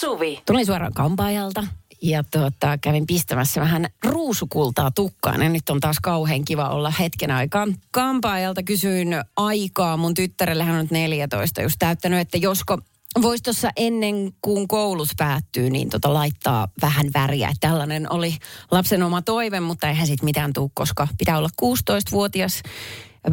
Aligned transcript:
Suvi. 0.00 0.42
Tulin 0.46 0.66
suoraan 0.66 0.92
kampaajalta 0.92 1.66
ja 2.02 2.24
tuota, 2.24 2.78
kävin 2.78 3.06
pistämässä 3.06 3.60
vähän 3.60 3.86
ruusukultaa 4.04 4.90
tukkaan. 4.90 5.42
Ja 5.42 5.48
nyt 5.48 5.70
on 5.70 5.80
taas 5.80 5.96
kauhean 6.02 6.44
kiva 6.44 6.68
olla 6.68 6.90
hetken 6.90 7.30
aikaa. 7.30 7.66
Kampaajalta 7.90 8.62
kysyin 8.62 9.08
aikaa. 9.36 9.96
Mun 9.96 10.14
tyttärelle 10.14 10.64
hän 10.64 10.74
on 10.74 10.80
nyt 10.80 10.90
14 10.90 11.62
just 11.62 11.76
täyttänyt, 11.78 12.20
että 12.20 12.38
josko 12.38 12.78
voisi 13.22 13.42
tuossa 13.42 13.70
ennen 13.76 14.32
kuin 14.42 14.68
koulus 14.68 15.10
päättyy, 15.16 15.70
niin 15.70 15.90
tota 15.90 16.14
laittaa 16.14 16.68
vähän 16.82 17.06
väriä. 17.14 17.52
Tällainen 17.60 18.12
oli 18.12 18.36
lapsen 18.70 19.02
oma 19.02 19.22
toive, 19.22 19.60
mutta 19.60 19.88
eihän 19.88 20.06
sit 20.06 20.22
mitään 20.22 20.52
tule, 20.52 20.70
koska 20.74 21.08
pitää 21.18 21.38
olla 21.38 21.50
16-vuotias 21.62 22.62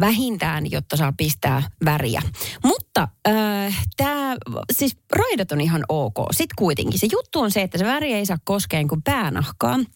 vähintään, 0.00 0.70
jotta 0.70 0.96
saa 0.96 1.12
pistää 1.16 1.62
väriä. 1.84 2.22
Mutta 2.64 3.08
äh, 3.28 3.86
tämä, 3.96 4.36
siis 4.72 4.96
raidat 5.12 5.52
on 5.52 5.60
ihan 5.60 5.84
ok. 5.88 6.14
Sitten 6.30 6.56
kuitenkin 6.58 6.98
se 6.98 7.08
juttu 7.12 7.40
on 7.40 7.50
se, 7.50 7.62
että 7.62 7.78
se 7.78 7.84
väri 7.84 8.12
ei 8.12 8.26
saa 8.26 8.38
koskea 8.44 8.84
kuin 8.88 9.02
päänahkaan. 9.02 9.86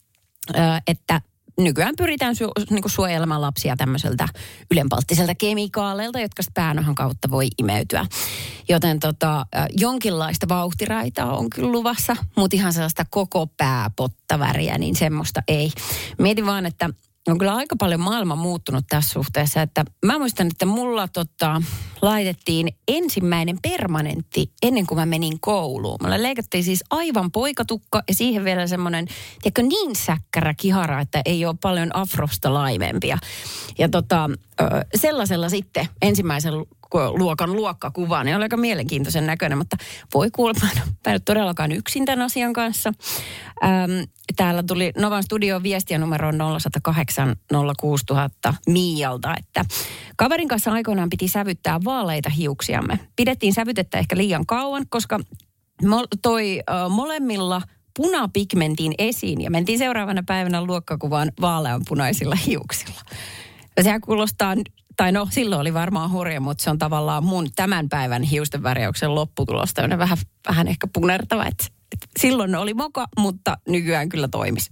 Äh, 0.58 0.82
että 0.86 1.20
nykyään 1.60 1.94
pyritään 1.96 2.36
su, 2.36 2.50
niin 2.70 2.82
kuin 2.82 2.92
suojelemaan 2.92 3.40
lapsia 3.40 3.76
tämmöiseltä 3.76 4.28
ylenpalttiselta 4.70 5.34
kemikaaleilta, 5.34 6.20
jotka 6.20 6.42
päänahan 6.54 6.94
kautta 6.94 7.30
voi 7.30 7.48
imeytyä. 7.58 8.06
Joten 8.68 9.00
tota, 9.00 9.46
jonkinlaista 9.76 10.48
vauhtiraitaa 10.48 11.36
on 11.36 11.50
kyllä 11.50 11.72
luvassa, 11.72 12.16
mutta 12.36 12.56
ihan 12.56 12.72
sellaista 12.72 13.04
koko 13.10 13.46
pääpottaväriä, 13.46 14.78
niin 14.78 14.96
semmoista 14.96 15.42
ei. 15.48 15.70
Mietin 16.18 16.46
vaan, 16.46 16.66
että 16.66 16.90
on 17.28 17.38
kyllä 17.38 17.54
aika 17.54 17.76
paljon 17.78 18.00
maailma 18.00 18.36
muuttunut 18.36 18.84
tässä 18.88 19.10
suhteessa, 19.10 19.62
että 19.62 19.84
mä 20.06 20.18
muistan, 20.18 20.46
että 20.46 20.66
mulla 20.66 21.08
tota, 21.08 21.62
laitettiin 22.02 22.68
ensimmäinen 22.88 23.58
permanentti 23.62 24.52
ennen 24.62 24.86
kuin 24.86 24.98
mä 24.98 25.06
menin 25.06 25.40
kouluun. 25.40 25.98
Mulla 26.02 26.22
leikattiin 26.22 26.64
siis 26.64 26.84
aivan 26.90 27.32
poikatukka 27.32 28.02
ja 28.08 28.14
siihen 28.14 28.44
vielä 28.44 28.66
semmoinen, 28.66 29.06
tiedätkö, 29.42 29.62
niin 29.62 29.96
säkkärä 29.96 30.54
kihara, 30.54 31.00
että 31.00 31.22
ei 31.24 31.44
ole 31.46 31.56
paljon 31.62 31.96
afrosta 31.96 32.54
laimempia. 32.54 33.18
Ja 33.78 33.88
tota, 33.88 34.30
sellaisella 34.94 35.48
sitten 35.48 35.86
ensimmäisen 36.02 36.54
luokan 36.94 37.52
luokkakuvaan. 37.52 38.26
Ne 38.26 38.36
oli 38.36 38.42
aika 38.42 38.56
mielenkiintoisen 38.56 39.26
näköinen, 39.26 39.58
mutta 39.58 39.76
voi 40.14 40.30
kuulla, 40.30 40.54
mä 41.06 41.12
en 41.12 41.22
todellakaan 41.22 41.72
yksin 41.72 42.04
tämän 42.04 42.22
asian 42.22 42.52
kanssa. 42.52 42.92
Ähm, 43.64 43.90
täällä 44.36 44.62
tuli 44.62 44.92
Novan 44.96 45.22
studio 45.22 45.62
viestiä 45.62 45.98
numero 45.98 46.32
0108 46.58 47.36
06000 47.80 48.54
Miialta, 48.68 49.34
että 49.38 49.64
kaverin 50.16 50.48
kanssa 50.48 50.72
aikoinaan 50.72 51.10
piti 51.10 51.28
sävyttää 51.28 51.80
vaaleita 51.84 52.30
hiuksiamme. 52.30 52.98
Pidettiin 53.16 53.54
sävytettä 53.54 53.98
ehkä 53.98 54.16
liian 54.16 54.46
kauan, 54.46 54.86
koska 54.88 55.20
toi 56.22 56.60
äh, 56.70 56.90
molemmilla 56.90 57.62
punapigmentin 57.96 58.94
esiin 58.98 59.40
ja 59.40 59.50
mentiin 59.50 59.78
seuraavana 59.78 60.22
päivänä 60.26 60.64
luokkakuvaan 60.64 61.32
vaaleanpunaisilla 61.40 62.34
hiuksilla. 62.46 63.00
Sehän 63.80 64.00
kuulostaa 64.00 64.54
tai 64.96 65.12
no 65.12 65.28
silloin 65.30 65.60
oli 65.60 65.74
varmaan 65.74 66.10
hurja, 66.10 66.40
mutta 66.40 66.64
se 66.64 66.70
on 66.70 66.78
tavallaan 66.78 67.24
mun 67.24 67.48
tämän 67.56 67.88
päivän 67.88 68.22
hiustenvärjäyksen 68.22 69.14
lopputulosta. 69.14 69.82
On 69.82 69.98
vähän, 69.98 70.18
vähän 70.48 70.68
ehkä 70.68 70.86
punertava, 70.92 71.46
että 71.46 71.64
silloin 72.18 72.54
oli 72.54 72.74
moka, 72.74 73.06
mutta 73.18 73.58
nykyään 73.68 74.08
kyllä 74.08 74.28
toimisi. 74.28 74.70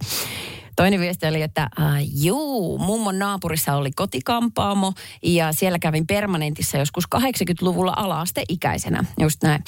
Toinen 0.81 0.99
viesti 0.99 1.27
oli, 1.27 1.41
että 1.41 1.61
äh, 1.61 1.85
juu, 2.23 2.77
mummon 2.77 3.19
naapurissa 3.19 3.75
oli 3.75 3.91
kotikampaamo 3.91 4.93
ja 5.23 5.51
siellä 5.53 5.79
kävin 5.79 6.07
permanentissa 6.07 6.77
joskus 6.77 7.03
80-luvulla 7.15 7.93
ala-asteikäisenä. 7.95 9.03
Just 9.19 9.43
näin. 9.43 9.63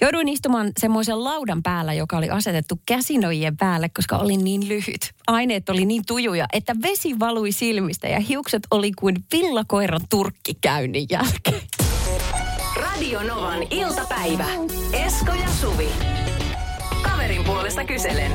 Jouduin 0.00 0.28
istumaan 0.28 0.72
semmoisen 0.80 1.24
laudan 1.24 1.62
päällä, 1.62 1.94
joka 1.94 2.16
oli 2.16 2.30
asetettu 2.30 2.80
käsinojien 2.86 3.56
päälle, 3.56 3.88
koska 3.88 4.18
olin 4.18 4.44
niin 4.44 4.68
lyhyt. 4.68 5.14
Aineet 5.26 5.68
oli 5.68 5.84
niin 5.84 6.02
tujuja, 6.06 6.46
että 6.52 6.76
vesi 6.82 7.18
valui 7.18 7.52
silmistä 7.52 8.08
ja 8.08 8.20
hiukset 8.20 8.62
oli 8.70 8.92
kuin 8.92 9.16
villakoiran 9.32 10.00
turkkikäynnin 10.10 11.06
jälkeen. 11.10 11.62
Radio 12.76 13.22
Novan 13.22 13.62
iltapäivä. 13.70 14.46
Esko 14.92 15.32
ja 15.32 15.48
Suvi. 15.60 15.88
Kaverin 17.02 17.44
puolesta 17.44 17.84
kyselen 17.84 18.32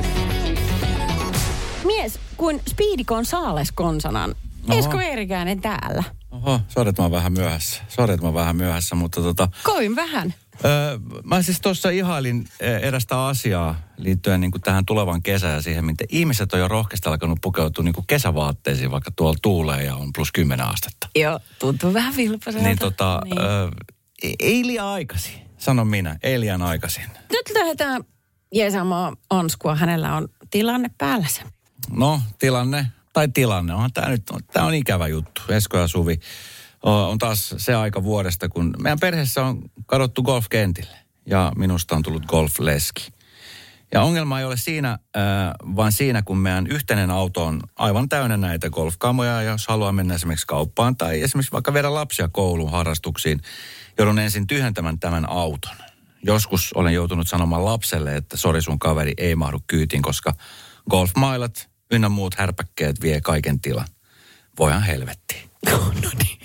mies 1.84 2.18
kuin 2.36 2.60
Speedy 2.70 3.04
Gonzales 3.04 3.72
konsanan. 3.72 4.34
Oho. 4.68 4.78
Esko 4.78 5.00
Eerikäinen 5.00 5.60
täällä. 5.60 6.04
Oho, 6.30 6.60
sori, 6.68 6.92
mä 6.98 7.10
vähän 7.10 7.32
myöhässä. 7.32 7.82
Sori, 7.88 8.16
mä 8.16 8.34
vähän 8.34 8.56
myöhässä, 8.56 8.94
mutta 8.94 9.22
tota... 9.22 9.48
Kovin 9.62 9.96
vähän. 9.96 10.34
Öö, 10.64 10.98
mä 11.24 11.42
siis 11.42 11.60
tuossa 11.60 11.90
ihailin 11.90 12.48
erästä 12.60 13.26
asiaa 13.26 13.80
liittyen 13.96 14.40
niin 14.40 14.50
kuin 14.50 14.62
tähän 14.62 14.86
tulevan 14.86 15.22
kesään 15.22 15.54
ja 15.54 15.62
siihen, 15.62 15.84
miten 15.84 16.06
ihmiset 16.10 16.52
on 16.52 16.60
jo 16.60 16.68
rohkeasti 16.68 17.08
alkanut 17.08 17.38
pukeutua 17.42 17.84
niin 17.84 17.94
kuin 17.94 18.06
kesävaatteisiin, 18.06 18.90
vaikka 18.90 19.10
tuolla 19.16 19.38
tuulee 19.42 19.84
ja 19.84 19.96
on 19.96 20.12
plus 20.12 20.32
10 20.32 20.66
astetta. 20.66 21.08
Joo, 21.16 21.40
tuntuu 21.58 21.94
vähän 21.94 22.16
vilpaiselta. 22.16 22.66
Niin 22.66 22.78
tota, 22.78 23.20
niin. 23.24 23.38
Öö, 23.38 23.68
ei 24.40 24.66
liian 24.66 24.86
aikaisin, 24.86 25.34
sanon 25.58 25.86
minä, 25.88 26.18
ei 26.22 26.40
liian 26.40 26.62
aikaisin. 26.62 27.04
Nyt 27.32 27.50
lähdetään 27.54 28.04
jeesaamaan 28.52 29.16
Anskua, 29.30 29.74
hänellä 29.74 30.16
on 30.16 30.28
tilanne 30.50 30.90
päällä 30.98 31.26
se. 31.28 31.42
No, 31.90 32.20
tilanne, 32.38 32.86
tai 33.12 33.28
tilanne, 33.28 33.74
onhan 33.74 33.92
tämä 33.92 34.08
nyt, 34.08 34.22
tämä 34.52 34.66
on 34.66 34.74
ikävä 34.74 35.08
juttu. 35.08 35.42
Esko 35.48 35.78
ja 35.78 35.88
Suvi 35.88 36.20
on 36.82 37.18
taas 37.18 37.54
se 37.58 37.74
aika 37.74 38.02
vuodesta, 38.02 38.48
kun 38.48 38.74
meidän 38.82 39.00
perheessä 39.00 39.44
on 39.44 39.62
kadottu 39.86 40.22
golfkentille 40.22 40.96
ja 41.26 41.52
minusta 41.56 41.96
on 41.96 42.02
tullut 42.02 42.26
golfleski. 42.26 43.12
Ja 43.92 44.02
ongelma 44.02 44.38
ei 44.38 44.44
ole 44.44 44.56
siinä, 44.56 44.98
vaan 45.76 45.92
siinä, 45.92 46.22
kun 46.22 46.38
meidän 46.38 46.66
yhteinen 46.66 47.10
auto 47.10 47.44
on 47.44 47.60
aivan 47.76 48.08
täynnä 48.08 48.36
näitä 48.36 48.70
golfkamoja, 48.70 49.42
ja 49.42 49.50
jos 49.50 49.66
haluaa 49.66 49.92
mennä 49.92 50.14
esimerkiksi 50.14 50.46
kauppaan 50.46 50.96
tai 50.96 51.22
esimerkiksi 51.22 51.52
vaikka 51.52 51.74
viedä 51.74 51.94
lapsia 51.94 52.28
kouluun 52.28 52.70
harrastuksiin, 52.70 53.40
joudun 53.98 54.18
ensin 54.18 54.46
tyhjentämään 54.46 54.98
tämän 54.98 55.28
auton. 55.28 55.76
Joskus 56.22 56.72
olen 56.74 56.94
joutunut 56.94 57.28
sanomaan 57.28 57.64
lapselle, 57.64 58.16
että 58.16 58.36
sori 58.36 58.62
sun 58.62 58.78
kaveri 58.78 59.12
ei 59.16 59.36
mahdu 59.36 59.58
kyytiin, 59.66 60.02
koska 60.02 60.34
golfmailat 60.90 61.70
ynnä 61.94 62.08
muut 62.08 62.34
härpäkkeet 62.34 63.00
vie 63.00 63.20
kaiken 63.20 63.60
tilan. 63.60 63.86
Voihan 64.58 64.82
helvetti. 64.82 65.50
No, 66.02 66.10
niin. 66.18 66.38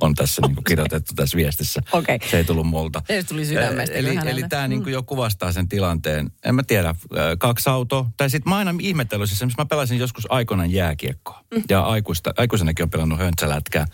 On 0.00 0.14
tässä 0.14 0.42
niin 0.46 0.64
kirjoitettu 0.68 1.14
tässä 1.14 1.36
viestissä. 1.36 1.82
Okay. 1.92 2.18
Se 2.30 2.36
ei 2.36 2.44
tullut 2.44 2.66
multa. 2.66 3.02
Se 3.06 3.22
tuli 3.22 3.46
sydämestä. 3.46 3.96
Eli, 3.96 4.18
eli 4.26 4.42
tämä 4.48 4.68
niin 4.68 4.88
jo 4.88 5.02
kuvastaa 5.02 5.52
sen 5.52 5.68
tilanteen. 5.68 6.30
En 6.44 6.54
mä 6.54 6.62
tiedä, 6.62 6.94
kaksi 7.38 7.70
autoa. 7.70 8.10
Tai 8.16 8.30
sitten 8.30 8.50
mä 8.50 8.56
aina 8.56 8.74
ihmetellyt, 8.80 9.30
siis 9.30 9.56
mä 9.58 9.66
pelasin 9.66 9.98
joskus 9.98 10.26
aikoinaan 10.28 10.70
jääkiekkoa. 10.70 11.44
Mm. 11.54 11.62
Ja 11.68 11.82
aikuista, 11.82 12.32
aikuisenakin 12.36 12.82
on 12.82 12.90
pelannut 12.90 13.18
höntsälätkää. 13.18 13.86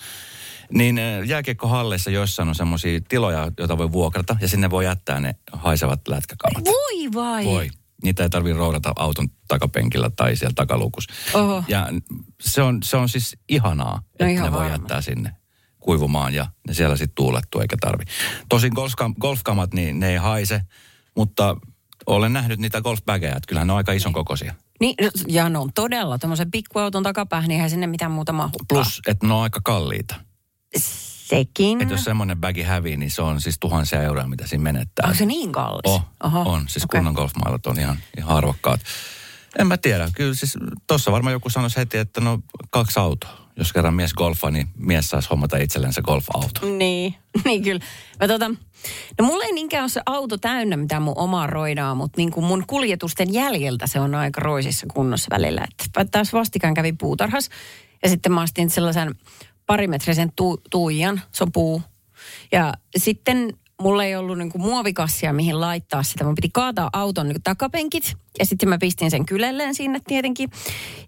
Niin 0.73 1.01
jääkiekkohalleissa 1.25 2.11
joissain 2.11 2.49
on 2.49 2.55
semmoisia 2.55 3.01
tiloja, 3.09 3.53
joita 3.59 3.79
voi 3.79 3.93
vuokrata. 3.93 4.37
Ja 4.41 4.49
sinne 4.49 4.71
voi 4.71 4.85
jättää 4.85 5.21
ne 5.21 5.35
haisevat 5.53 6.09
lätkäkamat. 6.09 6.65
Voi 6.65 7.13
vai? 7.15 7.45
Voi 7.45 7.71
niitä 8.03 8.23
ei 8.23 8.31
tarvitse 8.31 8.59
roudata 8.59 8.93
auton 8.97 9.29
takapenkillä 9.49 10.11
tai 10.11 10.37
siellä 10.37 10.55
takaluukussa. 10.55 11.13
Oho. 11.35 11.65
Ja 11.69 11.89
se 12.43 12.63
on, 12.63 12.83
se 12.83 12.97
on 12.97 13.09
siis 13.09 13.37
ihanaa, 13.49 13.95
no 13.95 14.03
että 14.13 14.29
ihan 14.29 14.45
ne 14.47 14.53
voi 14.53 14.61
varma. 14.61 14.75
jättää 14.75 15.01
sinne 15.01 15.37
kuivumaan 15.81 16.35
ja 16.35 16.47
ne 16.69 16.75
siellä 16.75 16.97
sitten 16.97 17.15
tuulettu 17.15 17.61
eikä 17.61 17.77
tarvi. 17.81 18.05
Tosin 18.49 18.73
golfkam, 18.75 19.15
golfkamat, 19.21 19.75
niin 19.75 20.01
ne 20.01 20.11
ei 20.11 20.17
haise, 20.17 20.63
mutta 21.17 21.57
olen 22.07 22.33
nähnyt 22.33 22.59
niitä 22.59 22.81
golfbägejä, 22.81 23.37
että 23.37 23.49
kyllähän 23.49 23.67
ne 23.67 23.73
on 23.73 23.77
aika 23.77 23.93
ison 23.93 24.13
kokoisia. 24.13 24.55
Niin, 24.81 24.95
ja 25.29 25.49
ne 25.49 25.59
on 25.59 25.73
todella. 25.75 26.19
Tuommoisen 26.19 26.51
pikkuauton 26.51 27.03
takapäähän, 27.03 27.49
niin 27.49 27.55
eihän 27.55 27.71
sinne 27.71 27.87
mitään 27.87 28.11
muuta 28.11 28.33
mahu. 28.33 28.53
Plus, 28.69 29.03
että 29.07 29.27
ne 29.27 29.33
on 29.33 29.43
aika 29.43 29.61
kalliita. 29.65 30.15
Sekin. 31.27 31.83
Että 31.83 31.95
jos 31.95 32.05
semmoinen 32.05 32.41
bagi 32.41 32.63
hävii, 32.63 32.97
niin 32.97 33.11
se 33.11 33.23
on 33.23 33.41
siis 33.41 33.59
tuhansia 33.59 34.03
euroa, 34.03 34.27
mitä 34.27 34.47
siinä 34.47 34.63
menettää. 34.63 35.07
Onko 35.07 35.19
se 35.19 35.27
niin 35.27 35.53
kallis? 35.53 35.83
Oh, 35.85 36.03
Oho. 36.25 36.41
on. 36.41 36.69
Siis 36.69 36.85
okay. 36.85 36.99
kunnon 36.99 37.15
golfmailat 37.15 37.67
on 37.67 37.81
ihan, 37.81 37.97
ihan 38.19 38.37
arvokkaat. 38.37 38.81
En 39.59 39.67
mä 39.67 39.77
tiedä. 39.77 40.11
Kyllä 40.15 40.35
siis 40.35 40.59
tuossa 40.87 41.13
varmaan 41.13 41.33
joku 41.33 41.51
sanoisi 41.51 41.77
heti, 41.77 41.99
että 41.99 42.21
no 42.21 42.39
kaksi 42.71 43.01
autoa. 43.01 43.47
Jos 43.57 43.73
kerran 43.73 43.95
mies 43.95 44.15
golfa, 44.15 44.51
niin 44.51 44.69
mies 44.77 45.09
saisi 45.09 45.29
hommata 45.29 45.57
itsellensä 45.57 46.03
golfauto. 46.03 46.67
Niin, 46.67 47.15
niin 47.45 47.63
kyllä. 47.63 47.81
Mä 48.21 48.29
tota, 48.29 48.49
no 49.19 49.27
mulla 49.27 49.45
ei 49.45 49.53
niinkään 49.53 49.83
ole 49.83 49.89
se 49.89 50.01
auto 50.07 50.39
täynnä, 50.39 50.77
mitä 50.77 51.01
mun 51.01 51.19
omaa 51.19 51.47
roidaa, 51.47 51.95
mutta 51.95 52.21
niin 52.21 52.31
kuin 52.31 52.47
mun 52.47 52.65
kuljetusten 52.67 53.33
jäljeltä 53.33 53.87
se 53.87 54.01
on 54.01 54.15
aika 54.15 54.41
roisissa 54.41 54.87
kunnossa 54.95 55.29
välillä. 55.31 55.67
Että 55.71 56.05
taas 56.05 56.33
vastikään 56.33 56.75
kävi 56.75 56.93
puutarhas 56.93 57.49
ja 58.03 58.09
sitten 58.09 58.33
mä 58.33 58.41
astin 58.41 58.71
sellaisen 58.71 59.15
parimetrisen 59.67 60.33
tu- 60.37 60.61
tuijan, 60.71 61.21
se 61.33 61.45
on 61.45 61.53
puu. 61.53 61.83
Ja 62.53 62.75
sitten 62.97 63.53
mulla 63.83 64.05
ei 64.05 64.17
ollut 64.17 64.39
niin 64.39 64.53
kuin 64.53 64.63
muovikassia, 64.63 65.33
mihin 65.33 65.61
laittaa 65.61 66.03
sitä. 66.03 66.25
Mun 66.25 66.35
piti 66.35 66.51
kaataa 66.53 66.91
auton 66.93 67.29
niin 67.29 67.43
takapenkit 67.43 68.17
ja 68.39 68.47
sitten 68.47 68.69
mä 68.69 68.79
pistin 68.79 69.11
sen 69.11 69.27
kylelleen 69.27 69.75
sinne 69.75 70.01
tietenkin. 70.07 70.51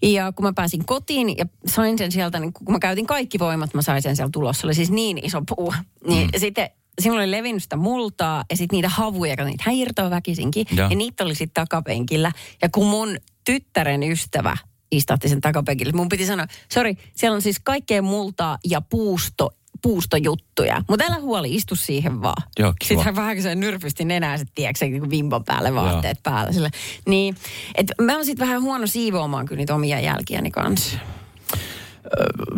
Ja 0.02 0.32
kun 0.32 0.44
mä 0.44 0.52
pääsin 0.52 0.84
kotiin 0.84 1.38
ja 1.38 1.46
sain 1.66 1.98
sen 1.98 2.12
sieltä, 2.12 2.40
niin 2.40 2.52
kun 2.52 2.72
mä 2.72 2.78
käytin 2.78 3.06
kaikki 3.06 3.38
voimat, 3.38 3.74
mä 3.74 3.82
sain 3.82 4.02
sen 4.02 4.16
sieltä 4.16 4.32
tulossa. 4.32 4.60
Se 4.60 4.66
oli 4.66 4.74
siis 4.74 4.90
niin 4.90 5.24
iso 5.24 5.42
puu. 5.56 5.74
Niin 6.08 6.30
mm. 6.34 6.40
sitten 6.40 6.70
siinä 7.00 7.16
oli 7.16 7.30
levinnyt 7.30 7.62
sitä 7.62 7.76
multaa 7.76 8.44
ja 8.50 8.56
sitten 8.56 8.76
niitä 8.76 8.88
havuja, 8.88 9.36
kun 9.36 9.46
niitä 9.46 9.70
irtoa 9.70 10.10
väkisinkin. 10.10 10.66
Ja. 10.70 10.76
Ja. 10.82 10.88
ja 10.90 10.96
niitä 10.96 11.24
oli 11.24 11.34
sitten 11.34 11.54
takapenkillä. 11.54 12.32
Ja 12.62 12.68
kun 12.68 12.86
mun 12.86 13.16
tyttären 13.44 14.02
ystävä 14.02 14.56
istahti 14.90 15.28
sen 15.28 15.40
takapenkille, 15.40 15.92
mun 15.92 16.08
piti 16.08 16.26
sanoa, 16.26 16.46
sorry, 16.72 16.94
siellä 17.14 17.34
on 17.34 17.42
siis 17.42 17.60
kaikkea 17.64 18.02
multaa 18.02 18.58
ja 18.64 18.80
puusto 18.80 19.50
puustojuttuja. 19.82 20.82
Mutta 20.88 21.04
älä 21.04 21.20
huoli, 21.20 21.54
istu 21.54 21.76
siihen 21.76 22.22
vaan. 22.22 22.42
Joo, 22.58 22.74
kiva. 22.78 22.88
Sitten 22.88 23.04
hän 23.04 23.16
vähän 23.16 23.42
se 23.42 23.54
nyrpysti 23.54 24.04
nenää, 24.04 24.38
sit, 24.38 24.48
tiedätkö, 24.54 24.84
niin 24.84 25.10
vimpon 25.10 25.44
päälle 25.44 25.74
vaatteet 25.74 26.22
päällä. 26.22 26.52
Sille. 26.52 26.70
Niin, 27.06 27.36
et 27.74 27.86
mä 28.00 28.14
oon 28.14 28.24
sitten 28.24 28.46
vähän 28.46 28.62
huono 28.62 28.86
siivoamaan 28.86 29.46
kyllä 29.46 29.58
niitä 29.58 29.74
omia 29.74 30.00
jälkiäni 30.00 30.50
kanssa. 30.50 30.98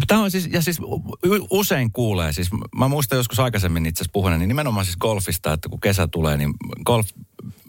Tämä 0.06 0.22
on 0.22 0.30
siis, 0.30 0.48
ja 0.52 0.62
siis 0.62 0.78
usein 1.50 1.92
kuulee, 1.92 2.32
siis 2.32 2.48
mä 2.76 2.88
muistan 2.88 3.16
joskus 3.16 3.40
aikaisemmin 3.40 3.86
itse 3.86 4.02
asiassa 4.02 4.12
puhuneen, 4.12 4.38
niin 4.38 4.48
nimenomaan 4.48 4.84
siis 4.84 4.96
golfista, 4.96 5.52
että 5.52 5.68
kun 5.68 5.80
kesä 5.80 6.06
tulee, 6.06 6.36
niin 6.36 6.54
golf, 6.84 7.08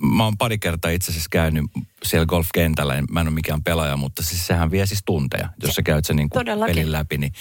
mä 0.02 0.24
oon 0.24 0.38
pari 0.38 0.58
kertaa 0.58 0.92
itse 0.92 1.12
asiassa 1.12 1.30
käynyt 1.32 1.66
siellä 2.04 2.26
golfkentällä, 2.26 2.96
en- 2.96 3.06
mä 3.12 3.22
en 3.22 3.28
ole 3.28 3.36
mikään 3.36 3.64
pelaaja, 3.64 3.98
mutta 3.98 4.24
siis 4.24 4.48
sehän 4.48 4.72
vie 4.72 4.86
siis 4.86 5.02
tunteja, 5.06 5.50
jos 5.64 5.76
sä 5.76 5.82
käyt 5.84 6.06
sen 6.06 6.16
niin 6.16 6.30
kuin 6.30 6.46
pelin 6.68 6.92
läpi. 6.92 7.18
Niin. 7.18 7.34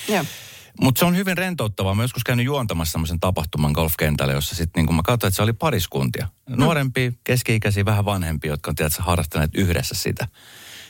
Mutta 0.81 0.99
se 0.99 1.05
on 1.05 1.17
hyvin 1.17 1.39
rentouttavaa. 1.39 1.95
Mä 1.95 2.03
joskus 2.03 2.25
käynyt 2.25 2.47
juontamassa 2.47 2.93
semmoisen 2.93 3.21
tapahtuman 3.21 3.73
golfkentällä, 3.73 4.33
jossa 4.33 4.55
sitten 4.55 4.81
niin 4.81 4.87
kun 4.87 4.97
mä 4.97 5.03
katsoin, 5.05 5.29
että 5.29 5.37
se 5.37 5.43
oli 5.43 5.53
pariskuntia. 5.53 6.29
Nuorempia, 6.49 7.12
keski-ikäisiä, 7.25 7.85
vähän 7.85 8.05
vanhempia, 8.05 8.51
jotka 8.51 8.71
on 8.71 8.75
tiedätkö, 8.75 9.03
harrastaneet 9.03 9.51
yhdessä 9.55 9.95
sitä. 9.95 10.29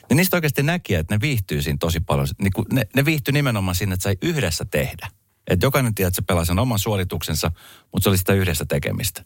Niin 0.08 0.16
niistä 0.16 0.36
oikeasti 0.36 0.62
näki, 0.62 0.94
että 0.94 1.14
ne 1.14 1.20
viihtyy 1.20 1.62
siinä 1.62 1.76
tosi 1.80 2.00
paljon. 2.00 2.28
Niin 2.42 2.52
ne, 2.72 2.86
ne 2.96 3.04
viihtyy 3.04 3.32
nimenomaan 3.32 3.74
siinä, 3.74 3.94
että 3.94 4.02
sai 4.02 4.16
yhdessä 4.22 4.64
tehdä. 4.64 5.08
Että 5.46 5.66
jokainen 5.66 5.94
tiedät, 5.94 6.08
että 6.08 6.16
se 6.16 6.26
pelaa 6.26 6.44
sen 6.44 6.58
oman 6.58 6.78
suorituksensa, 6.78 7.52
mutta 7.92 8.02
se 8.02 8.08
oli 8.08 8.18
sitä 8.18 8.32
yhdessä 8.32 8.64
tekemistä. 8.64 9.24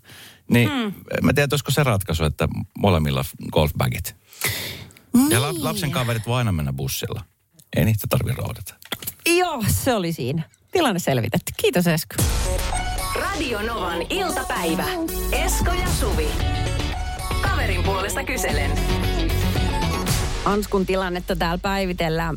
Niin 0.51 0.71
hmm. 0.71 0.95
mä 1.23 1.33
tiedän, 1.33 1.45
että 1.45 1.55
olisiko 1.55 1.71
se 1.71 1.83
ratkaisu, 1.83 2.25
että 2.25 2.49
molemmilla 2.79 3.25
golfbagit. 3.53 4.17
Ja 5.31 5.43
lap, 5.43 5.57
lapsen 5.59 5.91
kaverit 5.91 6.27
voi 6.27 6.39
aina 6.39 6.53
mennä 6.53 6.73
bussilla. 6.73 7.25
Ei 7.77 7.85
niitä 7.85 8.07
tarvi 8.09 8.33
roudata. 8.33 8.75
Joo, 9.27 9.65
se 9.69 9.95
oli 9.95 10.13
siinä. 10.13 10.43
Tilanne 10.73 10.99
selvitetty. 10.99 11.53
Kiitos 11.57 11.87
Esko. 11.87 12.15
Radio 13.15 13.63
Novan 13.63 14.03
iltapäivä. 14.11 14.85
Esko 15.33 15.73
ja 15.73 15.89
Suvi. 16.01 16.29
Kaverin 17.43 17.83
puolesta 17.83 18.25
kyselen. 18.25 18.71
Anskun 20.45 20.87
tilannetta 20.87 21.37
täällä 21.37 21.59
päivitellään. 21.59 22.37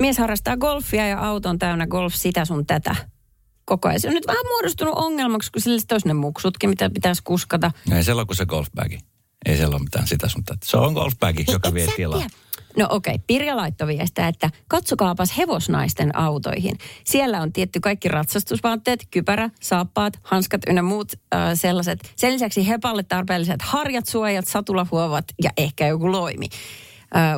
Mies 0.00 0.18
harrastaa 0.18 0.56
golfia 0.56 1.08
ja 1.08 1.18
auto 1.18 1.48
on 1.48 1.58
täynnä 1.58 1.86
golf 1.86 2.14
sitä 2.14 2.44
sun 2.44 2.66
tätä. 2.66 2.96
Koko 3.64 3.88
ajan. 3.88 4.00
Se 4.00 4.08
on 4.08 4.14
nyt 4.14 4.26
vähän 4.26 4.46
muodostunut 4.48 4.94
ongelmaksi, 4.96 5.52
kun 5.52 5.62
sillä 5.62 5.80
olisi 5.92 6.08
ne 6.08 6.14
muksutkin, 6.14 6.70
mitä 6.70 6.90
pitäisi 6.90 7.22
kuskata. 7.24 7.70
Ei 7.92 8.04
siellä 8.04 8.20
ole 8.20 8.26
kuin 8.26 8.36
se 8.36 8.46
golfbagi. 8.46 8.98
Ei 9.46 9.56
siellä 9.56 9.74
ole 9.74 9.82
mitään 9.82 10.06
sitä 10.06 10.28
sun 10.28 10.44
tätä. 10.44 10.58
Se 10.64 10.76
on 10.76 10.92
golfbagi, 10.92 11.44
joka 11.48 11.74
vie 11.74 11.86
tilaa. 11.96 12.18
tiedä. 12.18 12.34
No 12.76 12.86
okei, 12.90 13.14
okay. 13.14 13.24
Pirja 13.26 13.56
laittoi 13.56 13.88
viestiä, 13.88 14.28
että 14.28 14.50
katsokaapas 14.68 15.36
hevosnaisten 15.38 16.16
autoihin. 16.16 16.78
Siellä 17.04 17.40
on 17.40 17.52
tietty 17.52 17.80
kaikki 17.80 18.08
ratsastusvaatteet, 18.08 19.06
kypärä, 19.10 19.50
saappaat, 19.60 20.18
hanskat 20.22 20.60
ynnä 20.66 20.82
muut 20.82 21.12
äh, 21.12 21.40
sellaiset. 21.54 22.12
Sen 22.16 22.32
lisäksi 22.32 22.68
hepalle 22.68 23.02
tarpeelliset 23.02 23.62
harjat, 23.62 24.06
suojat, 24.06 24.46
satulahuovat 24.46 25.24
ja 25.42 25.50
ehkä 25.56 25.86
joku 25.86 26.12
loimi. 26.12 26.48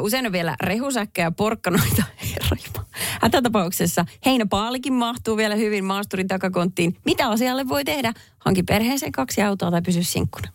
Usein 0.01 0.27
on 0.27 0.33
vielä 0.33 0.57
rehusäkkejä 0.63 1.27
ja 1.27 1.31
porkkanoita. 1.31 2.03
Herra 2.33 2.57
Jumala. 2.67 2.91
Hätätapauksessa 3.21 4.05
heinäpaalikin 4.27 4.93
mahtuu 4.93 5.37
vielä 5.37 5.55
hyvin 5.55 5.85
maasturin 5.85 6.29
takakonttiin. 6.29 6.97
Mitä 7.05 7.29
asialle 7.29 7.69
voi 7.69 7.85
tehdä? 7.85 8.13
Hanki 8.39 8.63
perheeseen 8.63 9.13
kaksi 9.13 9.43
autoa 9.43 9.71
tai 9.71 9.83
pysy 9.83 10.03
sinkkuna. 10.03 10.49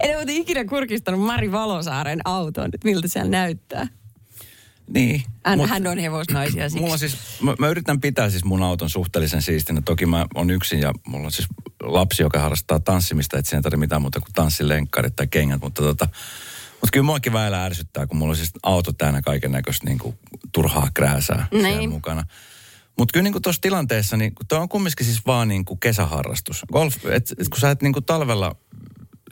En 0.00 0.16
ole 0.16 0.24
ikinä 0.28 0.64
kurkistanut 0.64 1.20
Mari 1.20 1.52
Valosaaren 1.52 2.20
autoon, 2.24 2.70
että 2.74 2.88
miltä 2.88 3.08
siellä 3.08 3.30
näyttää. 3.30 3.86
Niin. 4.94 5.22
Hän, 5.44 5.58
mut 5.58 5.70
hän 5.70 5.86
on 5.86 5.98
hevosnaisia 5.98 6.68
siksi. 6.68 6.84
Mulla 6.84 6.98
siis, 6.98 7.16
mä, 7.42 7.54
mä, 7.58 7.68
yritän 7.68 8.00
pitää 8.00 8.30
siis 8.30 8.44
mun 8.44 8.62
auton 8.62 8.90
suhteellisen 8.90 9.42
siistinä. 9.42 9.82
Toki 9.84 10.06
mä 10.06 10.26
on 10.34 10.50
yksin 10.50 10.80
ja 10.80 10.92
mulla 11.06 11.24
on 11.24 11.32
siis 11.32 11.48
lapsi, 11.82 12.22
joka 12.22 12.38
harrastaa 12.38 12.80
tanssimista. 12.80 13.38
Et 13.38 13.46
siinä 13.46 13.58
ei 13.58 13.62
tarvitse 13.62 13.80
mitään 13.80 14.02
muuta 14.02 14.20
kuin 14.20 14.32
tanssilenkkarit 14.32 15.16
tai 15.16 15.26
kengät. 15.26 15.60
Mutta 15.60 15.82
tota, 15.82 16.08
mutta 16.82 16.92
kyllä 16.92 17.04
muakin 17.04 17.32
väillä 17.32 17.64
ärsyttää, 17.64 18.06
kun 18.06 18.16
mulla 18.16 18.30
on 18.30 18.36
siis 18.36 18.50
auto 18.62 18.92
täynnä 18.92 19.22
kaiken 19.22 19.52
näköistä 19.52 19.86
niin 19.86 19.98
kuin, 19.98 20.18
turhaa 20.52 20.88
krääsää 20.94 21.46
Niin. 21.52 21.90
mukana. 21.90 22.24
Mutta 22.98 23.12
kyllä 23.12 23.30
niin 23.30 23.42
tuossa 23.42 23.62
tilanteessa, 23.62 24.16
niin 24.16 24.32
tuo 24.48 24.58
on 24.58 24.68
kumminkin 24.68 25.06
siis 25.06 25.26
vaan 25.26 25.48
niin 25.48 25.64
kuin 25.64 25.80
kesäharrastus. 25.80 26.62
Golf, 26.72 26.96
et, 27.06 27.30
et 27.38 27.48
kun 27.48 27.60
sä 27.60 27.70
et 27.70 27.82
niin 27.82 27.92
kuin 27.92 28.04
talvella, 28.04 28.56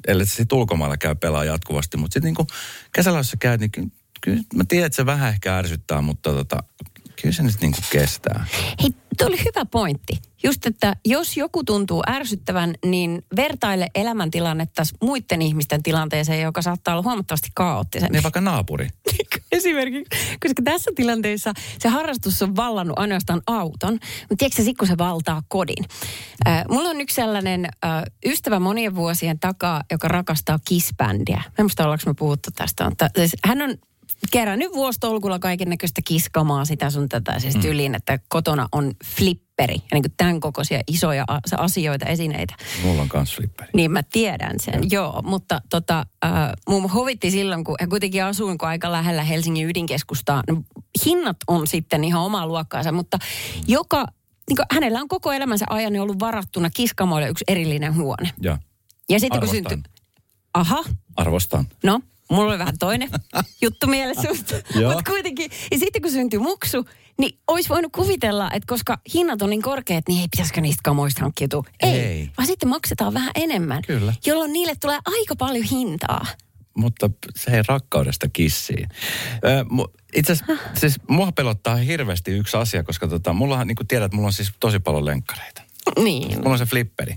ellei 0.06 0.26
sä 0.26 0.34
sit 0.34 0.52
ulkomailla 0.52 0.96
käy 0.96 1.14
pelaa 1.14 1.44
jatkuvasti, 1.44 1.96
mutta 1.96 2.12
sitten 2.14 2.26
niin 2.26 2.34
kuin 2.34 2.48
kesällä, 2.92 3.18
jos 3.18 3.30
sä 3.30 3.36
käyt, 3.36 3.60
niin 3.60 3.70
kyllä, 3.70 3.88
kyllä 4.20 4.42
mä 4.54 4.64
tiedän, 4.68 4.86
että 4.86 4.96
se 4.96 5.06
vähän 5.06 5.28
ehkä 5.28 5.56
ärsyttää, 5.58 6.00
mutta 6.00 6.32
tota, 6.32 6.62
kyllä 7.22 7.34
se 7.34 7.42
nyt 7.42 7.60
niin 7.60 7.72
kuin 7.72 7.84
kestää. 7.90 8.46
Hei, 8.82 8.90
tuo 9.18 9.26
oli 9.26 9.38
hyvä 9.38 9.64
pointti. 9.64 10.18
Just, 10.44 10.66
että 10.66 10.96
jos 11.04 11.36
joku 11.36 11.64
tuntuu 11.64 12.02
ärsyttävän, 12.08 12.74
niin 12.84 13.22
vertaile 13.36 13.88
elämäntilannetta 13.94 14.82
muiden 15.02 15.42
ihmisten 15.42 15.82
tilanteeseen, 15.82 16.42
joka 16.42 16.62
saattaa 16.62 16.94
olla 16.94 17.02
huomattavasti 17.02 17.48
kaoottisempi. 17.54 18.12
Niin 18.12 18.22
vaikka 18.22 18.40
naapuri. 18.40 18.88
Esimerkiksi, 19.52 20.36
koska 20.40 20.62
tässä 20.64 20.90
tilanteessa 20.96 21.52
se 21.78 21.88
harrastus 21.88 22.42
on 22.42 22.56
vallannut 22.56 22.98
ainoastaan 22.98 23.42
auton, 23.46 23.92
mutta 23.92 24.36
tiedätkö 24.38 24.62
sit 24.62 24.76
kun 24.78 24.88
se 24.88 24.98
valtaa 24.98 25.42
kodin? 25.48 25.84
Äh, 26.48 26.64
mulla 26.68 26.88
on 26.88 27.00
yksi 27.00 27.14
sellainen 27.14 27.64
äh, 27.64 28.02
ystävä 28.26 28.60
monien 28.60 28.94
vuosien 28.94 29.38
takaa, 29.38 29.82
joka 29.90 30.08
rakastaa 30.08 30.58
Kiss-bändiä. 30.64 31.36
Mä 31.36 31.54
en 31.58 31.64
muista, 31.64 31.84
ollaanko 31.84 32.02
me 32.06 32.14
puhuttu 32.14 32.50
tästä, 32.54 32.88
mutta 32.88 33.08
siis 33.16 33.36
hän 33.44 33.62
on 33.62 33.74
kerännyt 34.30 34.72
vuostolkulla 34.72 35.38
kaiken 35.38 35.68
näköistä 35.68 36.00
kiskamaa 36.04 36.64
sitä 36.64 36.90
sun 36.90 37.08
tätä 37.08 37.38
siis 37.38 37.56
tyyliin, 37.56 37.94
että 37.94 38.18
kotona 38.28 38.68
on 38.72 38.92
flipperi 39.04 39.74
ja 39.74 39.80
niin 39.92 40.02
kuin 40.02 40.14
tämän 40.16 40.40
kokoisia 40.40 40.80
isoja 40.86 41.24
asioita, 41.56 42.06
esineitä. 42.06 42.54
Mulla 42.84 43.02
on 43.02 43.08
kans 43.08 43.36
flipperi. 43.36 43.70
Niin 43.74 43.90
mä 43.90 44.02
tiedän 44.02 44.60
sen, 44.60 44.90
joo. 44.90 45.22
Mutta 45.24 45.60
tota, 45.70 46.06
äh, 46.24 46.32
mun 46.68 46.90
hovitti 46.90 47.30
silloin, 47.30 47.64
kun 47.64 47.76
kuitenkin 47.88 48.24
asuin 48.24 48.58
kun 48.58 48.68
aika 48.68 48.92
lähellä 48.92 49.22
Helsingin 49.22 49.66
ydinkeskustaa. 49.70 50.42
No, 50.48 50.62
hinnat 51.06 51.36
on 51.46 51.66
sitten 51.66 52.04
ihan 52.04 52.22
omaa 52.22 52.46
luokkaansa, 52.46 52.92
mutta 52.92 53.18
joka, 53.66 54.06
niin 54.48 54.56
kuin, 54.56 54.66
hänellä 54.72 55.00
on 55.00 55.08
koko 55.08 55.32
elämänsä 55.32 55.64
ajan 55.70 56.00
ollut 56.00 56.20
varattuna 56.20 56.70
kiskamoille 56.70 57.28
yksi 57.28 57.44
erillinen 57.48 57.96
huone. 57.96 58.30
Ja 58.40 58.58
Ja 59.08 59.20
sitten 59.20 59.40
kun 59.40 59.48
Arvostan. 59.48 59.72
syntyi... 59.78 59.92
Aha, 60.54 60.84
arvostan. 61.16 61.68
no, 61.84 62.00
mulla 62.30 62.50
oli 62.50 62.58
vähän 62.58 62.78
toinen 62.78 63.10
juttu 63.62 63.86
mielessä. 63.86 64.28
Mutta 64.28 65.02
kuitenkin, 65.10 65.50
ja 65.70 65.78
sitten 65.78 66.02
kun 66.02 66.10
syntyi 66.10 66.38
muksu, 66.38 66.84
niin 67.18 67.38
olisi 67.48 67.68
voinut 67.68 67.92
kuvitella, 67.92 68.50
että 68.50 68.66
koska 68.66 68.98
hinnat 69.14 69.42
on 69.42 69.50
niin 69.50 69.62
korkeat, 69.62 70.04
niin 70.08 70.20
ei 70.20 70.26
pitäisikö 70.30 70.60
niistä 70.60 70.80
kamoista 70.84 71.20
hankkiutua. 71.22 71.64
Ei. 71.82 72.30
Vaan 72.38 72.46
sitten 72.46 72.68
maksetaan 72.68 73.14
vähän 73.14 73.30
enemmän. 73.34 73.82
Kyllä. 73.86 74.14
Jolloin 74.26 74.52
niille 74.52 74.72
tulee 74.80 74.98
aika 75.06 75.36
paljon 75.36 75.64
hintaa. 75.64 76.26
mutta 76.76 77.10
se 77.36 77.50
ei 77.50 77.62
rakkaudesta 77.68 78.26
kissiin. 78.32 78.88
Itse 80.14 80.32
asiassa, 80.32 80.54
siis 80.74 80.96
mua 81.08 81.32
pelottaa 81.32 81.76
hirveästi 81.76 82.30
yksi 82.30 82.56
asia, 82.56 82.82
koska 82.82 83.08
tota, 83.08 83.32
mullahan, 83.32 83.66
niin 83.66 83.76
kuin 83.76 83.86
tiedät, 83.86 84.12
mulla 84.12 84.26
on 84.26 84.32
siis 84.32 84.52
tosi 84.60 84.78
paljon 84.78 85.04
lenkkareita. 85.04 85.62
Niin. 86.04 86.36
Mulla 86.36 86.50
on 86.50 86.58
se 86.58 86.64
flipperi. 86.64 87.14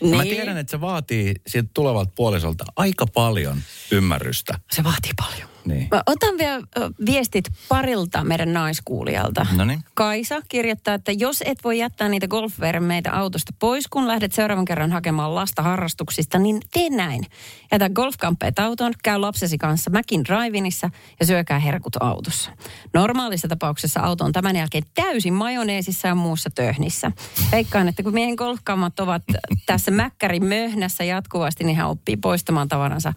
Niin. 0.00 0.16
Mä 0.16 0.22
tiedän, 0.22 0.58
että 0.58 0.70
se 0.70 0.80
vaatii 0.80 1.34
siltä 1.46 1.70
tulevalta 1.74 2.12
puolisolta 2.14 2.64
aika 2.76 3.06
paljon 3.06 3.58
ymmärrystä. 3.90 4.58
Se 4.72 4.84
vaatii 4.84 5.12
paljon. 5.16 5.51
Niin. 5.64 5.88
Mä 5.90 6.02
otan 6.06 6.38
vielä 6.38 6.62
viestit 7.06 7.44
parilta 7.68 8.24
meidän 8.24 8.52
naiskuulijalta. 8.52 9.46
Noniin. 9.56 9.84
Kaisa 9.94 10.40
kirjoittaa, 10.48 10.94
että 10.94 11.12
jos 11.12 11.42
et 11.46 11.64
voi 11.64 11.78
jättää 11.78 12.08
niitä 12.08 12.28
golfvermeitä 12.28 13.12
autosta 13.12 13.52
pois, 13.58 13.88
kun 13.88 14.08
lähdet 14.08 14.32
seuraavan 14.32 14.64
kerran 14.64 14.92
hakemaan 14.92 15.34
lasta 15.34 15.62
harrastuksista, 15.62 16.38
niin 16.38 16.60
tee 16.72 16.90
näin. 16.90 17.26
Jätä 17.72 17.90
golfkamppeet 17.90 18.58
autoon, 18.58 18.92
käy 19.02 19.18
lapsesi 19.18 19.58
kanssa 19.58 19.90
Mäkin 19.90 20.24
Drivinissa 20.24 20.90
ja 21.20 21.26
syökää 21.26 21.58
herkut 21.58 21.96
autossa. 22.00 22.50
Normaalissa 22.94 23.48
tapauksessa 23.48 24.00
auto 24.00 24.24
on 24.24 24.32
tämän 24.32 24.56
jälkeen 24.56 24.84
täysin 24.94 25.34
majoneesissa 25.34 26.08
ja 26.08 26.14
muussa 26.14 26.50
töhnissä. 26.54 27.12
Veikkaan, 27.52 27.88
että 27.88 28.02
kun 28.02 28.14
miehen 28.14 28.34
golfkammat 28.34 29.00
ovat 29.00 29.22
tässä 29.66 29.90
mäkkärin 29.90 30.44
möhnässä 30.44 31.04
jatkuvasti, 31.04 31.64
niin 31.64 31.76
hän 31.76 31.88
oppii 31.88 32.16
poistamaan 32.16 32.68
tavaransa 32.68 33.12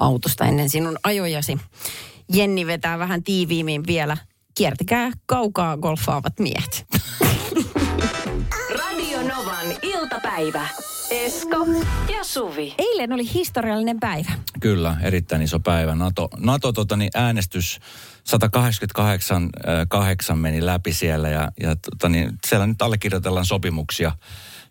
autosta 0.00 0.44
ennen 0.44 0.70
sinun 0.70 0.98
ajojasi. 1.02 1.58
Jenni 2.32 2.66
vetää 2.66 2.98
vähän 2.98 3.22
tiiviimmin 3.22 3.86
vielä. 3.86 4.16
Kiertäkää 4.54 5.10
kaukaa 5.26 5.76
golfaavat 5.76 6.38
miehet. 6.38 6.86
Radio 8.78 9.22
Novan 9.22 9.66
iltapäivä. 9.82 10.68
Esko 11.10 11.66
ja 12.12 12.24
Suvi. 12.24 12.74
Eilen 12.78 13.12
oli 13.12 13.34
historiallinen 13.34 14.00
päivä. 14.00 14.32
Kyllä, 14.60 14.96
erittäin 15.02 15.42
iso 15.42 15.60
päivä. 15.60 15.94
NATO, 15.94 16.28
NATO 16.36 16.72
tota, 16.72 16.96
niin 16.96 17.10
äänestys 17.14 17.80
188 18.24 19.50
äh, 20.30 20.38
meni 20.38 20.66
läpi 20.66 20.92
siellä 20.92 21.28
ja, 21.28 21.52
ja 21.60 21.76
tota, 21.76 22.08
niin, 22.08 22.38
siellä 22.46 22.66
nyt 22.66 22.82
allekirjoitellaan 22.82 23.46
sopimuksia 23.46 24.12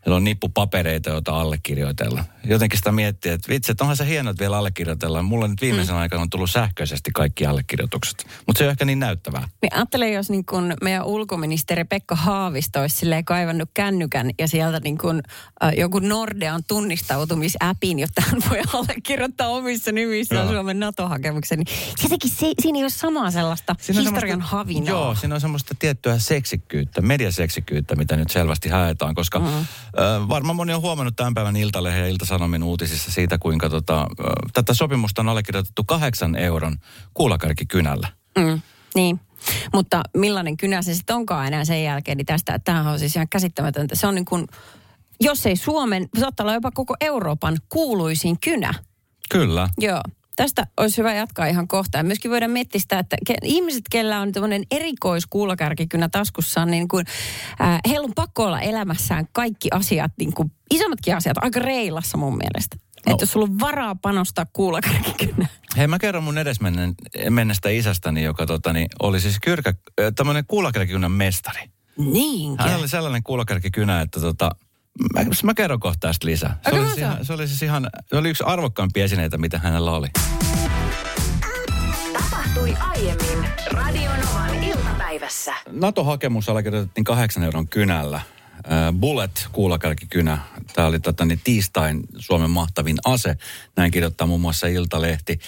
Siellä 0.04 0.18
on 0.18 0.24
nippu 0.24 0.50
papereita, 0.50 1.10
joita 1.10 1.42
allekirjoitella. 1.42 2.24
Jotenkin 2.44 2.78
sitä 2.78 2.92
miettii, 2.92 3.32
että 3.32 3.50
vitsi, 3.50 3.72
että 3.72 3.84
onhan 3.84 3.98
se 3.98 4.08
hienoa, 4.08 4.32
että 4.32 4.42
vielä 4.42 4.58
allekirjoitellaan. 4.58 5.26
Mulla 5.26 5.48
nyt 5.48 5.62
viimeisen 5.62 5.96
mm. 5.96 6.02
aikana 6.02 6.22
on 6.22 6.30
tullut 6.30 6.52
sähköisesti 6.52 7.12
kaikki 7.14 7.46
allekirjoitukset. 7.46 8.26
Mutta 8.48 8.58
se 8.60 8.64
on 8.64 8.72
ehkä 8.72 8.86
niin 8.86 9.00
näyttävää. 9.00 9.48
Niin 9.62 9.76
ajattele, 9.76 10.10
jos 10.10 10.30
niin 10.30 10.46
kun 10.46 10.74
meidän 10.84 11.06
ulkoministeri 11.06 11.84
Pekka 11.84 12.16
Haavisto 12.16 12.82
olisi 12.82 13.06
kaivannut 13.26 13.70
kännykän 13.74 14.32
ja 14.40 14.48
sieltä 14.48 14.80
niin 14.80 14.98
kun, 14.98 15.22
äh, 15.64 15.74
joku 15.78 16.00
Nordean 16.00 16.64
tunnistautumisäpin, 16.68 18.00
jotta 18.00 18.22
hän 18.22 18.42
voi 18.50 18.60
allekirjoittaa 18.74 19.48
omissa 19.48 19.92
nimissään 19.92 20.46
Joo. 20.46 20.54
Suomen 20.54 20.80
NATO-hakemuksen. 20.80 21.60
Niin 21.60 21.68
jotenkin 22.04 22.30
se, 22.30 22.52
siinä 22.62 22.78
ei 22.78 22.84
ole 22.84 22.90
samaa 22.90 23.32
sellaista 23.32 23.76
Siinä 23.80 24.00
on 24.00 24.06
historian 24.06 24.42
havinaa. 24.42 24.90
Joo, 24.90 25.16
siinä 25.16 25.36
on 25.36 25.42
semmoista 25.42 25.76
tiettyä 25.80 26.20
seksikkyyttä, 26.20 27.02
mediaseksikkyyttä, 27.02 27.96
mitä 27.96 28.16
nyt 28.16 28.30
selvästi 28.30 28.70
haetaan, 28.70 29.16
koska 29.16 29.40
mm. 29.40 29.46
ö, 29.48 29.60
varmaan 30.30 30.56
moni 30.56 30.74
on 30.74 30.82
huomannut 30.82 31.16
tämän 31.16 31.34
päivän 31.34 31.56
Iltalehden 31.56 32.02
ja 32.02 32.08
Iltasanomin 32.08 32.64
uutisissa 32.64 33.12
siitä, 33.12 33.38
kuinka 33.38 33.70
tota, 33.70 34.08
tätä 34.54 34.74
sopimusta 34.74 35.22
on 35.22 35.30
allekirjoitettu 35.30 35.84
kahdeksan 35.84 36.36
euron 36.36 36.78
kuulakärkikynällä. 37.14 38.08
Mm, 38.38 38.62
niin. 38.96 39.20
Mutta 39.74 40.02
millainen 40.18 40.58
kynä 40.58 40.82
se 40.82 40.96
sitten 40.96 41.16
onkaan 41.16 41.48
enää 41.48 41.66
sen 41.66 41.84
jälkeen, 41.84 42.18
niin 42.18 42.26
tästä, 42.26 42.60
tämähän 42.60 42.94
on 42.94 43.00
siis 43.00 43.16
ihan 43.16 43.30
käsittämätöntä. 43.30 43.96
Se 43.96 44.08
on 44.08 44.16
niin 44.16 44.26
kuin, 44.26 44.48
jos 45.22 45.46
ei 45.46 45.56
Suomen, 45.56 46.10
saattaa 46.20 46.44
olla 46.44 46.54
jopa 46.54 46.72
koko 46.72 46.96
Euroopan 47.02 47.58
kuuluisin 47.70 48.40
kynä. 48.40 48.74
Kyllä. 49.30 49.70
Joo. 49.78 50.02
Tästä 50.40 50.68
olisi 50.78 50.98
hyvä 50.98 51.14
jatkaa 51.14 51.46
ihan 51.46 51.68
kohta. 51.68 51.98
Ja 51.98 52.04
myöskin 52.04 52.32
voidaan 52.32 52.52
miettiä 52.52 52.82
sitä, 52.82 53.00
että 53.00 53.18
ke, 53.28 53.36
ihmiset, 53.44 53.84
kellä 53.92 54.20
on 54.20 54.32
tämmöinen 54.32 54.64
erikoiskuulakärkikynä 54.72 56.10
taskussaan, 56.10 56.72
niin 56.72 56.88
kuin, 56.88 57.06
äh, 57.62 57.80
heillä 57.90 58.06
on 58.06 58.14
pakko 58.16 58.44
olla 58.44 58.62
elämässään 58.62 59.28
kaikki 59.32 59.68
asiat, 59.72 60.12
niin 60.20 60.34
kuin, 60.34 60.52
isommatkin 60.72 61.16
asiat, 61.16 61.38
aika 61.42 61.60
reilassa 61.60 62.18
mun 62.18 62.38
mielestä. 62.38 62.78
No. 62.78 63.12
Että 63.12 63.24
jos 63.24 63.32
sulla 63.32 63.48
on 63.50 63.60
varaa 63.60 63.96
panostaa 63.96 64.46
kuulakärkikynä. 64.54 65.48
Hei, 65.78 65.88
mä 65.88 66.00
kerron 66.00 66.24
mun 66.24 66.38
edesmennestä 66.38 67.70
isästäni, 67.70 68.24
joka 68.24 68.46
totani, 68.46 68.86
oli 69.00 69.22
siis 69.22 69.38
kyrkä, 69.44 69.74
tämmöinen 70.16 70.44
kuulakärkikynän 70.48 71.12
mestari. 71.12 71.62
Niinkö? 71.98 72.64
Hän 72.64 72.80
oli 72.80 72.88
sellainen 72.88 73.24
kuulakärkikynä, 73.24 74.02
että 74.02 74.20
tota, 74.20 74.52
mä, 75.14 75.22
mä 75.44 75.54
kerron 75.54 75.80
kohta 75.80 76.08
tästä 76.08 76.28
lisää. 76.28 76.60
Se 76.70 76.76
oli, 76.76 76.86
siis 76.86 76.98
ihan, 76.98 77.26
se 77.26 77.34
oli 77.34 77.48
siis 77.48 77.64
ihan, 77.64 77.90
se 78.06 78.18
oli 78.18 78.30
yksi 78.30 78.44
arvokkaimpia 78.44 79.04
esineitä, 79.04 79.38
mitä 79.38 79.60
hänellä 79.60 79.92
oli. 79.92 80.08
Tapahtui 82.14 82.76
aiemmin 82.80 83.50
Radionovan 83.72 84.64
iltapäivässä. 84.64 85.54
NATO-hakemus 85.72 86.50
allekirjoitettiin 86.50 87.04
kahdeksan 87.04 87.44
euron 87.44 87.68
kynällä. 87.68 88.22
Bullet, 89.00 89.48
kuulakärkikynä. 89.52 90.38
Tämä 90.74 90.88
oli 90.88 91.00
tota, 91.00 91.26
niin, 91.26 91.42
tiistain 91.44 92.02
Suomen 92.18 92.50
mahtavin 92.50 92.98
ase. 93.06 93.38
Näin 93.76 93.92
kirjoittaa 93.92 94.28
muun 94.28 94.42
muassa 94.42 94.68
Iltalehti. 94.68 95.40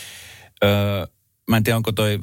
Öö, 0.64 1.08
mä 1.50 1.58
en 1.58 1.64
tiedä, 1.64 1.78
onko 1.78 1.92
toi 1.92 2.20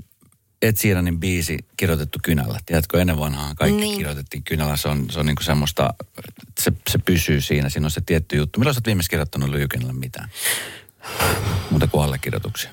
Ed 0.62 0.76
Sheeranin 0.76 1.20
biisi 1.20 1.58
kirjoitettu 1.76 2.18
kynällä. 2.22 2.58
Tiedätkö, 2.66 3.00
ennen 3.00 3.18
vanhaan 3.18 3.56
kaikki 3.56 3.80
Niin. 3.80 3.96
kirjoitettiin 3.96 4.42
kynällä. 4.42 4.76
Se 4.76 4.88
on, 4.88 5.06
se 5.10 5.20
on 5.20 5.26
niinku 5.26 5.42
semmoista, 5.42 5.94
se, 6.60 6.72
se 6.90 6.98
pysyy 6.98 7.40
siinä. 7.40 7.68
Siinä 7.68 7.86
on 7.86 7.90
se 7.90 8.00
tietty 8.06 8.36
juttu. 8.36 8.60
Milloin 8.60 8.74
sä 8.74 8.78
oot 8.78 8.86
viimeksi 8.86 9.10
kirjoittanut 9.10 9.48
lyykynällä 9.50 9.92
mitään? 9.92 10.28
Muuta 11.70 11.86
kuin 11.86 12.04
allekirjoituksia. 12.04 12.70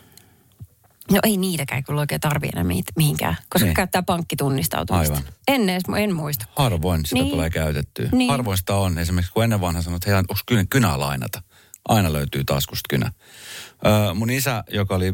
No 1.12 1.20
ei 1.24 1.38
niitäkään 1.38 1.84
kyllä 1.84 2.00
oikein 2.00 2.22
tarvii 2.22 2.50
enää 2.54 2.63
mihin- 2.63 2.84
mihinkään, 2.96 3.38
koska 3.50 3.65
niin. 3.65 3.74
Käyttää 3.75 4.04
pankkitunnistautumista. 4.04 5.13
Aivan. 5.15 5.30
En 5.48 5.70
edes, 5.70 5.84
en 5.98 6.15
muista. 6.15 6.46
Harvoin 6.56 7.06
sitä 7.06 7.15
Niin. 7.15 7.32
tulee 7.32 7.50
käytettyä. 7.50 8.06
Niin. 8.06 8.18
Niin. 8.18 8.32
Harvoin 8.32 8.58
sitä 8.58 8.75
on. 8.75 8.98
Esimerkiksi 8.98 9.34
kun 9.34 9.44
ennen 9.44 9.62
vanha 9.62 9.82
sanoi, 9.82 9.96
että 9.98 10.10
hei, 10.12 10.18
onko 10.20 10.36
kynä, 10.46 10.65
kynää 10.70 11.00
lainata? 11.00 11.42
Aina 11.88 12.13
löytyy 12.13 12.44
taskusta 12.44 12.88
kynä. 12.89 13.12
Mun 14.13 14.30
isä, 14.30 14.63
joka 14.72 14.96
oli 14.96 15.13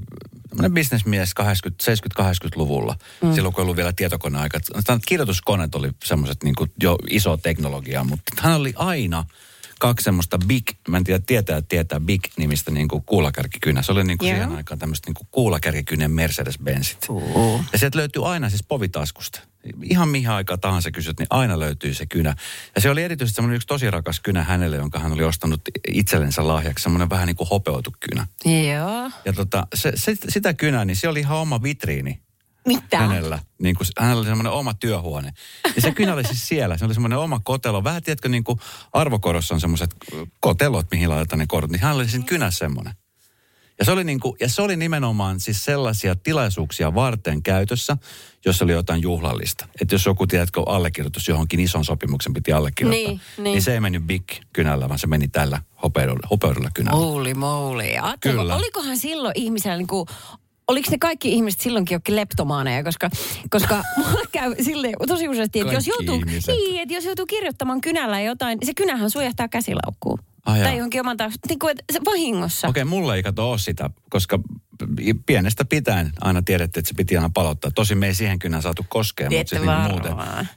tämmöinen 0.50 0.74
bisnesmies 0.74 1.34
80, 1.34 1.92
70-80-luvulla, 2.22 2.96
mm. 3.22 3.34
silloin 3.34 3.56
kun 3.56 3.62
ollut 3.62 3.76
vielä 3.76 3.94
tietokoneaika. 3.94 4.60
Kirjoituskoneet 5.08 5.76
oli 5.76 5.90
semmoiset 6.04 6.44
niin 6.44 6.56
jo 6.84 6.98
iso 7.10 7.38
teknologia, 7.38 8.04
mutta 8.04 8.32
hän 8.42 8.54
oli 8.54 8.74
aina 8.76 9.26
kaksi 9.80 10.04
semmoista 10.04 10.38
big, 10.48 10.64
mä 10.88 10.98
en 10.98 11.04
tiedä 11.04 11.24
tietää, 11.26 11.62
tietää 11.62 12.00
big-nimistä 12.00 12.72
niin 12.72 12.88
kuin 12.88 13.04
kuulakärkikynä. 13.06 13.82
Se 13.82 13.92
oli 13.92 14.04
niin 14.04 14.18
kuin 14.18 14.30
Joo. 14.30 14.36
siihen 14.36 14.58
aikaan 14.58 14.80
tämmöistä 14.80 15.10
niin 15.10 15.16
kuin 15.16 15.28
kuulakärkikynän 15.32 16.12
Mercedes-Benzit. 16.12 17.10
Uh. 17.10 17.64
Ja 17.74 17.80
sieltä 17.80 17.98
löytyy 17.98 18.32
aina 18.32 18.50
siis 18.50 18.64
povitaskusta. 18.64 19.40
Ihan 19.84 20.10
mihin 20.10 20.30
aikaan 20.30 20.60
tahansa 20.60 20.92
kysyt, 20.92 21.20
niin 21.20 21.28
aina 21.30 21.60
löytyy 21.60 21.94
se 21.94 22.06
kynä. 22.06 22.36
Ja 22.76 22.82
se 22.82 22.90
oli 22.90 23.04
erityisesti 23.04 23.36
semmoinen 23.36 23.56
yksi 23.56 23.68
tosi 23.68 23.92
rakas 23.92 24.20
kynä 24.20 24.44
hänelle, 24.44 24.78
jonka 24.78 25.00
hän 25.00 25.12
oli 25.12 25.24
ostanut 25.24 25.62
itsellensä 25.88 26.48
lahjaksi. 26.48 26.84
Semmoinen 26.84 27.10
vähän 27.10 27.28
niin 27.28 27.36
kuin 27.36 27.50
hopeoitu 27.50 27.94
kynä. 28.00 28.28
Joo. 28.46 29.12
Ja 29.26 29.34
tota, 29.34 29.68
se, 29.76 29.92
se, 29.96 30.16
sitä 30.30 30.54
kynää, 30.54 30.86
niin 30.86 30.96
se 30.96 31.08
oli 31.08 31.20
ihan 31.20 31.38
oma 31.38 31.64
vitriini 31.64 32.20
Mitä? 32.68 32.98
hänellä. 32.98 33.40
Niin 33.62 33.76
kuin, 33.76 33.88
hänellä 34.00 34.20
oli 34.20 34.28
semmoinen 34.28 34.54
oma 34.54 34.74
työhuone. 34.74 35.34
Ja 35.76 35.82
se 35.82 35.92
kynä 35.92 36.14
oli 36.14 36.24
siis 36.24 36.48
siellä. 36.48 36.78
Se 36.78 36.86
oli 36.86 36.94
semmoinen 36.94 37.20
oma 37.20 37.42
kotelo. 37.44 37.84
Vähän 37.84 38.04
tiedätkö, 38.04 38.30
niin 38.30 38.44
kuin 38.44 38.60
arvokorossa 38.94 39.54
on 39.54 39.62
semmoiset 39.62 39.96
kotelot, 40.40 40.88
mihin 40.92 41.10
laitetaan 41.10 41.40
ne 41.40 41.46
korot. 41.48 41.72
Niin 41.72 41.82
hän 41.82 41.96
oli 41.96 42.10
siinä 42.10 42.26
kynässä 42.26 42.58
semmoinen. 42.58 42.94
Ja 43.82 43.86
se, 43.86 43.92
oli 43.92 44.04
niin 44.04 44.20
kuin, 44.20 44.36
ja 44.40 44.50
se 44.50 44.62
oli 44.62 44.76
nimenomaan 44.76 45.40
siis 45.40 45.66
sellaisia 45.66 46.16
tilaisuuksia 46.16 46.96
varten 46.96 47.44
käytössä, 47.44 47.98
jos 48.46 48.62
oli 48.62 48.72
jotain 48.72 49.02
juhlallista. 49.02 49.68
Että 49.82 49.96
jos 49.96 50.06
joku, 50.06 50.28
tiedätkö, 50.28 50.62
allekirjoitus 50.66 51.28
johonkin 51.28 51.60
ison 51.60 51.86
sopimuksen 51.86 52.34
piti 52.34 52.54
allekirjoittaa, 52.54 53.08
Niin, 53.12 53.22
niin, 53.38 53.44
niin. 53.44 53.62
se 53.62 53.74
ei 53.74 53.80
mennyt 53.80 54.04
big 54.04 54.24
kynällä, 54.54 54.90
vaan 54.90 55.00
se 55.00 55.08
meni 55.08 55.28
tällä 55.28 55.62
hopeudella, 55.84 56.28
hopeudella 56.32 56.70
kynällä. 56.74 57.00
Holy 57.00 57.34
moly. 57.34 57.84
Kyllä. 58.20 58.56
Olikohan 58.56 58.98
silloin 58.98 59.34
ihmisellä 59.36 59.78
niin 59.78 59.88
kuin, 59.88 60.06
oliko 60.68 60.92
ne 60.92 60.98
kaikki 60.98 61.34
ihmiset 61.34 61.62
silloinkin 61.62 61.96
jokin 61.96 62.16
leptomaaneja, 62.16 62.84
koska, 62.84 63.10
koska 63.50 63.84
mulla 63.98 64.26
käy 64.32 64.56
silleen 64.64 64.94
tosi 65.08 65.28
useasti, 65.30 65.60
että 65.60 65.74
jos 65.74 65.88
joutuu, 65.88 66.16
ihmiset. 66.16 66.56
niin, 66.56 66.82
että 66.82 66.94
jos 66.94 67.06
joutuu 67.06 67.26
kirjoittamaan 67.26 67.82
kynällä 67.82 68.22
jotain, 68.22 68.58
se 68.64 68.74
kynähän 68.74 69.10
sujahtaa 69.10 69.48
käsilaukkuun. 69.48 70.20
Ai 70.46 70.60
jaa. 70.60 70.64
tai 70.68 70.78
johonkin 70.78 71.02
oman 71.02 71.18
taas, 71.18 71.34
niin 71.50 71.60
kuin, 71.60 71.72
että 71.72 71.84
se 71.94 72.00
vahingossa. 72.06 72.68
Okei, 72.68 72.86
mulla 72.86 73.16
ei 73.16 73.24
kato 73.24 73.50
ole 73.50 73.58
sitä, 73.58 73.90
koska 74.10 74.40
pienestä 75.26 75.66
pitäen 75.66 76.12
aina 76.22 76.42
tiedettiin, 76.42 76.82
että 76.82 76.90
se 76.90 76.94
piti 76.98 77.18
aina 77.18 77.30
palauttaa. 77.34 77.72
Tosin 77.72 77.98
me 77.98 78.08
ei 78.08 78.14
siihen 78.14 78.40
kynään 78.40 78.64
saatu 78.64 78.86
koskea, 78.90 79.30
mutta 79.30 79.50
siis 79.50 79.62
niin 79.62 79.92
muuten. 79.92 80.12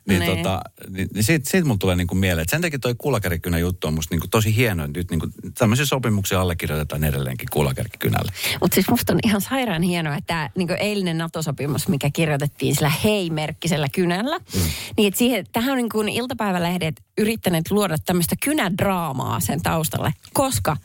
Niin, 0.08 0.20
Niin. 0.20 0.36
tota, 0.36 0.60
niin, 0.88 1.08
niin 1.14 1.24
siitä, 1.24 1.50
siitä 1.50 1.66
mulla 1.66 1.78
tulee 1.78 1.96
niinku 1.96 2.14
mieleen, 2.14 2.42
että 2.42 2.50
sen 2.50 2.62
takia 2.62 2.78
toi 2.78 2.94
kuulakärkikynä 2.98 3.58
juttu 3.58 3.86
on 3.86 3.94
musta 3.94 4.14
niinku 4.14 4.28
tosi 4.28 4.56
hieno, 4.56 4.86
nyt 4.86 5.10
niinku 5.10 5.26
tämmöisiä 5.58 5.86
sopimuksia 5.86 6.40
allekirjoitetaan 6.40 7.04
edelleenkin 7.04 7.48
kuulakärkikynällä. 7.52 8.32
Mutta 8.60 8.74
siis 8.74 8.88
musta 8.90 9.12
on 9.12 9.18
ihan 9.24 9.40
sairaan 9.40 9.82
hienoa, 9.82 10.16
että 10.16 10.26
tämä 10.26 10.50
niin 10.56 10.70
eilinen 10.80 11.18
NATO-sopimus, 11.18 11.88
mikä 11.88 12.10
kirjoitettiin 12.12 12.74
sillä 12.74 12.92
hei-merkkisellä 13.04 13.88
kynällä, 13.88 14.38
mm. 14.38 14.60
niin 14.96 15.08
että 15.08 15.18
siihen, 15.18 15.46
tähän 15.52 15.70
on 15.70 15.76
niin 15.76 15.88
kuin 15.88 16.08
iltapäivälehdet 16.08 17.02
yrittäneet 17.18 17.70
luoda 17.70 17.96
tämmöistä 17.98 18.36
kynädraamaa 18.44 19.40
sen 19.40 19.62
taustalle, 19.62 20.12
koska 20.32 20.76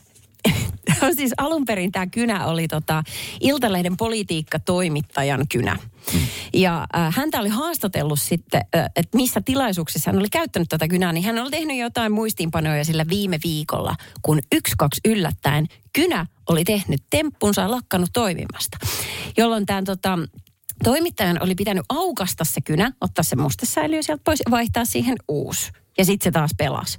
siis 1.16 1.32
alun 1.36 1.64
perin 1.64 1.92
tämä 1.92 2.06
kynä 2.06 2.46
oli 2.46 2.68
tota 2.68 3.02
Iltalehden 3.40 3.96
politiikkatoimittajan 3.96 5.48
kynä. 5.48 5.76
Ja 6.54 6.86
äh, 6.96 7.14
häntä 7.16 7.40
oli 7.40 7.48
haastatellut 7.48 8.20
sitten, 8.20 8.60
äh, 8.76 8.86
että 8.96 9.16
missä 9.16 9.40
tilaisuuksissa 9.44 10.10
hän 10.10 10.20
oli 10.20 10.28
käyttänyt 10.28 10.68
tätä 10.68 10.88
kynää, 10.88 11.12
niin 11.12 11.24
hän 11.24 11.38
oli 11.38 11.50
tehnyt 11.50 11.78
jotain 11.78 12.12
muistiinpanoja 12.12 12.84
sillä 12.84 13.04
viime 13.08 13.38
viikolla, 13.44 13.96
kun 14.22 14.38
yksi, 14.52 14.74
kaksi 14.78 15.00
yllättäen 15.04 15.66
kynä 15.92 16.26
oli 16.48 16.64
tehnyt 16.64 17.02
temppunsa 17.10 17.60
ja 17.60 17.70
lakkanut 17.70 18.10
toimimasta. 18.12 18.78
Jolloin 19.36 19.66
tämän 19.66 19.84
tota, 19.84 20.18
toimittajan 20.84 21.42
oli 21.42 21.54
pitänyt 21.54 21.84
aukasta 21.88 22.44
se 22.44 22.60
kynä, 22.60 22.92
ottaa 23.00 23.22
se 23.22 23.36
mustesäiliö 23.36 24.02
sieltä 24.02 24.22
pois 24.24 24.42
ja 24.46 24.50
vaihtaa 24.50 24.84
siihen 24.84 25.16
uusi. 25.28 25.72
Ja 25.98 26.04
sitten 26.04 26.24
se 26.24 26.30
taas 26.30 26.50
pelasi. 26.58 26.98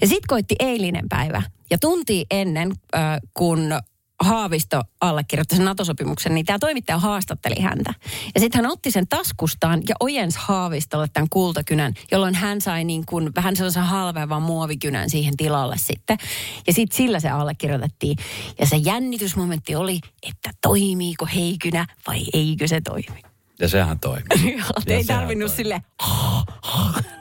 Ja 0.00 0.06
sitten 0.06 0.28
koitti 0.28 0.54
eilinen 0.58 1.08
päivä. 1.08 1.42
Ja 1.70 1.78
tunti 1.78 2.26
ennen, 2.30 2.72
äh, 2.94 3.18
kun 3.34 3.72
Haavisto 4.20 4.82
allekirjoitti 5.00 5.56
sen 5.56 5.64
NATO-sopimuksen, 5.64 6.34
niin 6.34 6.46
tämä 6.46 6.58
toimittaja 6.58 6.98
haastatteli 6.98 7.60
häntä. 7.60 7.94
Ja 8.34 8.40
sitten 8.40 8.62
hän 8.62 8.72
otti 8.72 8.90
sen 8.90 9.08
taskustaan 9.08 9.82
ja 9.88 9.94
ojensi 10.00 10.38
Haavistolle 10.42 11.06
tämän 11.12 11.28
kultakynän, 11.30 11.94
jolloin 12.12 12.34
hän 12.34 12.60
sai 12.60 12.84
niin 12.84 13.06
kuin 13.06 13.34
vähän 13.34 13.56
sellaisen 13.56 13.82
halveavan 13.82 14.42
muovikynän 14.42 15.10
siihen 15.10 15.36
tilalle 15.36 15.76
sitten. 15.78 16.18
Ja 16.66 16.72
sitten 16.72 16.96
sillä 16.96 17.20
se 17.20 17.28
allekirjoitettiin. 17.28 18.16
Ja 18.58 18.66
se 18.66 18.76
jännitysmomentti 18.76 19.76
oli, 19.76 20.00
että 20.28 20.50
toimiiko 20.62 21.26
heikynä 21.34 21.86
vai 22.06 22.24
eikö 22.32 22.68
se 22.68 22.80
toimi. 22.80 23.22
Ja 23.60 23.68
sehän 23.68 24.00
toimii. 24.00 24.58
Ei 24.86 25.04
tarvinnut 25.04 25.52
sille 25.52 25.82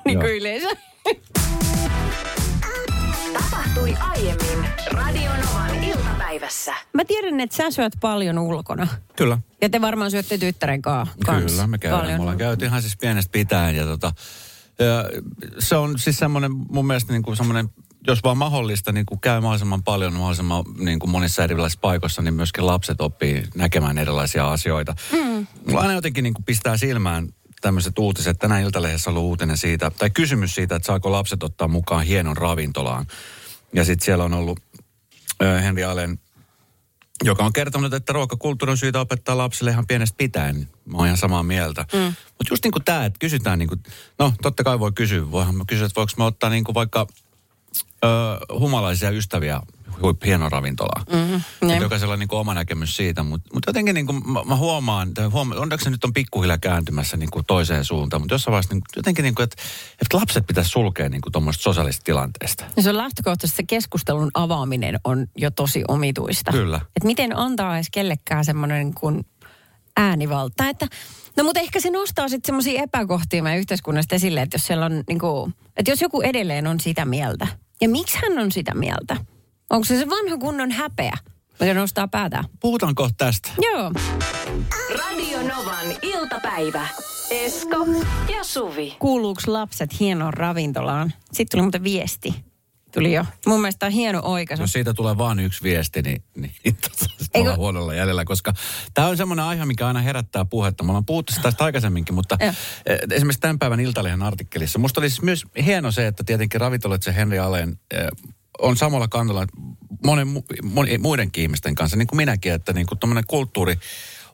niin 0.05 0.19
kuin 0.19 0.37
yleensä. 0.37 0.69
Tapahtui 3.51 3.93
aiemmin 3.99 4.69
Radionovan 4.91 5.83
iltapäivässä. 5.83 6.73
Mä 6.93 7.05
tiedän, 7.05 7.39
että 7.39 7.55
sä 7.55 7.71
syöt 7.71 7.93
paljon 8.01 8.39
ulkona. 8.39 8.87
Kyllä. 9.15 9.37
Ja 9.61 9.69
te 9.69 9.81
varmaan 9.81 10.11
syötte 10.11 10.37
tyttären 10.37 10.81
kaa- 10.81 11.07
kanssa. 11.25 11.49
Kyllä, 11.49 11.67
me 11.67 11.77
käydään. 11.77 12.01
paljon. 12.01 12.17
Me 12.17 12.21
ollaan 12.21 12.37
käyty 12.37 12.65
ihan 12.65 12.81
siis 12.81 12.97
pienestä 12.97 13.31
pitäen 13.31 13.75
ja 13.75 13.85
tota, 13.85 14.11
ja 14.79 15.05
se 15.59 15.75
on 15.75 15.99
siis 15.99 16.17
semmoinen 16.19 16.51
mun 16.69 16.87
mielestä 16.87 17.13
niin 17.13 17.23
kuin 17.23 17.37
semmoinen 17.37 17.69
jos 18.07 18.23
vaan 18.23 18.37
mahdollista, 18.37 18.91
niin 18.91 19.05
kuin 19.05 19.19
käy 19.19 19.41
mahdollisimman 19.41 19.83
paljon 19.83 20.13
mahdollisimman 20.13 20.63
niin 20.79 20.99
kuin 20.99 21.09
monissa 21.09 21.43
erilaisissa 21.43 21.79
paikoissa, 21.81 22.21
niin 22.21 22.33
myöskin 22.33 22.65
lapset 22.65 23.01
oppii 23.01 23.43
näkemään 23.55 23.97
erilaisia 23.97 24.51
asioita. 24.51 24.95
Mm. 25.11 25.47
Mulla 25.67 25.81
aina 25.81 25.93
jotenkin 25.93 26.23
niin 26.23 26.33
kuin 26.33 26.45
pistää 26.45 26.77
silmään 26.77 27.29
tämmöiset 27.61 27.99
uutiset. 27.99 28.39
Tänään 28.39 28.61
Iltalehdessä 28.61 29.09
on 29.09 29.17
ollut 29.17 29.29
uutinen 29.29 29.57
siitä, 29.57 29.91
tai 29.97 30.09
kysymys 30.09 30.55
siitä, 30.55 30.75
että 30.75 30.87
saako 30.87 31.11
lapset 31.11 31.43
ottaa 31.43 31.67
mukaan 31.67 32.05
hienon 32.05 32.37
ravintolaan. 32.37 33.07
Ja 33.73 33.85
sitten 33.85 34.05
siellä 34.05 34.23
on 34.23 34.33
ollut 34.33 34.59
ö, 35.41 35.61
Henri 35.61 35.83
Allen, 35.83 36.19
joka 37.23 37.45
on 37.45 37.53
kertonut, 37.53 37.93
että 37.93 38.13
ruokakulttuuri 38.13 38.71
on 38.71 38.77
syytä 38.77 38.99
opettaa 38.99 39.37
lapsille 39.37 39.71
ihan 39.71 39.87
pienestä 39.87 40.17
pitäen. 40.17 40.69
Mä 40.85 40.97
oon 40.97 41.05
ihan 41.05 41.17
samaa 41.17 41.43
mieltä. 41.43 41.85
Mm. 41.93 41.99
Mutta 41.99 42.51
just 42.51 42.63
niin 42.63 42.71
kuin 42.71 42.83
tämä, 42.83 43.05
että 43.05 43.19
kysytään, 43.19 43.59
niin 43.59 43.69
kuin, 43.69 43.83
no 44.19 44.33
totta 44.41 44.63
kai 44.63 44.79
voi 44.79 44.91
kysyä. 44.91 45.31
Voihan 45.31 45.55
mä 45.55 45.63
kysyä, 45.67 45.85
että 45.85 45.95
voiko 45.95 46.11
mä 46.17 46.25
ottaa 46.25 46.49
niin 46.49 46.63
kuin 46.63 46.75
vaikka 46.75 47.07
ö, 48.03 48.07
humalaisia 48.59 49.09
ystäviä 49.09 49.61
hieno 50.25 50.49
ravintola. 50.49 51.03
Mm-hmm, 51.11 51.69
että 51.69 51.83
jokaisella 51.83 52.13
on 52.13 52.19
niin 52.19 52.27
kuin 52.27 52.39
oma 52.39 52.53
näkemys 52.53 52.95
siitä, 52.95 53.23
mutta 53.23 53.49
mut 53.53 53.63
jotenkin 53.67 53.95
niin 53.95 54.05
kuin 54.05 54.31
mä, 54.31 54.43
mä 54.43 54.55
huomaan, 54.55 55.11
huomaan, 55.31 55.59
onneksi 55.59 55.83
se 55.83 55.89
nyt 55.89 56.03
on 56.03 56.13
pikkuhiljaa 56.13 56.57
kääntymässä 56.57 57.17
niin 57.17 57.31
kuin 57.31 57.45
toiseen 57.45 57.85
suuntaan, 57.85 58.21
mutta 58.21 58.33
jossain 58.33 58.51
vaiheessa 58.51 58.73
niin, 58.73 58.83
jotenkin 58.95 59.23
niin 59.23 59.35
kuin, 59.35 59.43
että, 59.43 59.63
että 60.01 60.17
lapset 60.17 60.47
pitäisi 60.47 60.69
sulkea 60.69 61.09
niin 61.09 61.21
kuin 61.21 61.33
tuommoista 61.33 61.63
sosiaalisesta 61.63 62.03
tilanteesta. 62.03 62.65
Ja 62.75 62.83
se 62.83 62.89
on 62.89 62.97
lähtökohtaisesti 62.97 63.57
se 63.57 63.63
keskustelun 63.67 64.31
avaaminen 64.33 64.99
on 65.03 65.27
jo 65.37 65.51
tosi 65.51 65.83
omituista. 65.87 66.51
Kyllä. 66.51 66.77
Että 66.77 67.07
miten 67.07 67.37
antaa 67.37 67.75
edes 67.75 67.87
kellekään 67.91 68.45
semmoinen 68.45 68.85
niin 68.85 68.95
kuin 68.95 69.25
äänivalta, 69.97 70.69
että 70.69 70.87
No 71.37 71.43
mutta 71.43 71.59
ehkä 71.59 71.79
se 71.79 71.89
nostaa 71.89 72.29
sitten 72.29 72.47
semmoisia 72.47 72.83
epäkohtia 72.83 73.43
meidän 73.43 73.59
yhteiskunnasta 73.59 74.15
esille, 74.15 74.41
että 74.41 74.55
jos 74.55 74.67
siellä 74.67 74.85
on 74.85 75.03
niin 75.07 75.19
kuin, 75.19 75.53
että 75.77 75.91
jos 75.91 76.01
joku 76.01 76.21
edelleen 76.21 76.67
on 76.67 76.79
sitä 76.79 77.05
mieltä. 77.05 77.47
Ja 77.81 77.89
miksi 77.89 78.17
hän 78.21 78.39
on 78.39 78.51
sitä 78.51 78.73
mieltä? 78.73 79.17
Onko 79.69 79.85
se 79.85 79.99
se 79.99 80.09
vanha 80.09 80.37
kunnon 80.37 80.71
häpeä, 80.71 81.13
mikä 81.59 81.73
nostaa 81.73 82.07
päätään? 82.07 82.43
Puhutaan 82.59 82.95
kohta 82.95 83.25
tästä. 83.25 83.49
Joo. 83.61 83.91
Radio 84.99 85.37
Novan 85.37 85.85
iltapäivä. 86.01 86.87
Esko 87.29 87.85
ja 88.37 88.43
Suvi. 88.43 88.95
Kuuluuko 88.99 89.41
lapset 89.47 89.99
hienoon 89.99 90.33
ravintolaan? 90.33 91.13
Sitten 91.31 91.47
tuli 91.51 91.61
muuten 91.61 91.83
viesti. 91.83 92.35
Tuli 92.93 93.13
jo. 93.13 93.25
Mun 93.45 93.61
mielestä 93.61 93.85
on 93.85 93.91
hieno 93.91 94.19
oikaisu. 94.23 94.63
Jos 94.63 94.71
siitä 94.71 94.93
tulee 94.93 95.17
vain 95.17 95.39
yksi 95.39 95.63
viesti, 95.63 96.01
niin, 96.01 96.23
niin 96.35 96.75
tota, 96.81 97.05
sit 97.17 97.27
Eikö- 97.33 97.55
huonolla 97.55 97.93
jäljellä, 97.93 98.25
koska 98.25 98.53
tämä 98.93 99.07
on 99.07 99.17
semmoinen 99.17 99.45
aihe, 99.45 99.65
mikä 99.65 99.87
aina 99.87 100.01
herättää 100.01 100.45
puhetta. 100.45 100.83
Me 100.83 100.89
ollaan 100.89 101.05
puhuttu 101.05 101.33
tästä 101.41 101.63
aikaisemminkin, 101.63 102.15
mutta 102.15 102.37
eh, 102.39 102.55
esimerkiksi 103.11 103.39
tämän 103.39 103.59
päivän 103.59 103.79
Iltalehen 103.79 104.21
artikkelissa. 104.21 104.79
Musta 104.79 105.01
oli 105.01 105.09
siis 105.09 105.21
myös 105.21 105.43
hieno 105.65 105.91
se, 105.91 106.07
että 106.07 106.23
tietenkin 106.23 106.61
ravintolat 106.61 107.03
se 107.03 107.15
Henri 107.15 107.39
Allen 107.39 107.79
eh, 107.91 108.07
on 108.61 108.77
samalla 108.77 109.07
kannalla 109.07 109.47
monen, 110.05 110.27
moni, 110.63 110.97
muidenkin 110.97 111.41
ihmisten 111.41 111.75
kanssa, 111.75 111.97
niin 111.97 112.07
kuin 112.07 112.17
minäkin, 112.17 112.53
että 112.53 112.73
niin 112.73 112.87
kuin 112.87 113.23
kulttuuri 113.27 113.79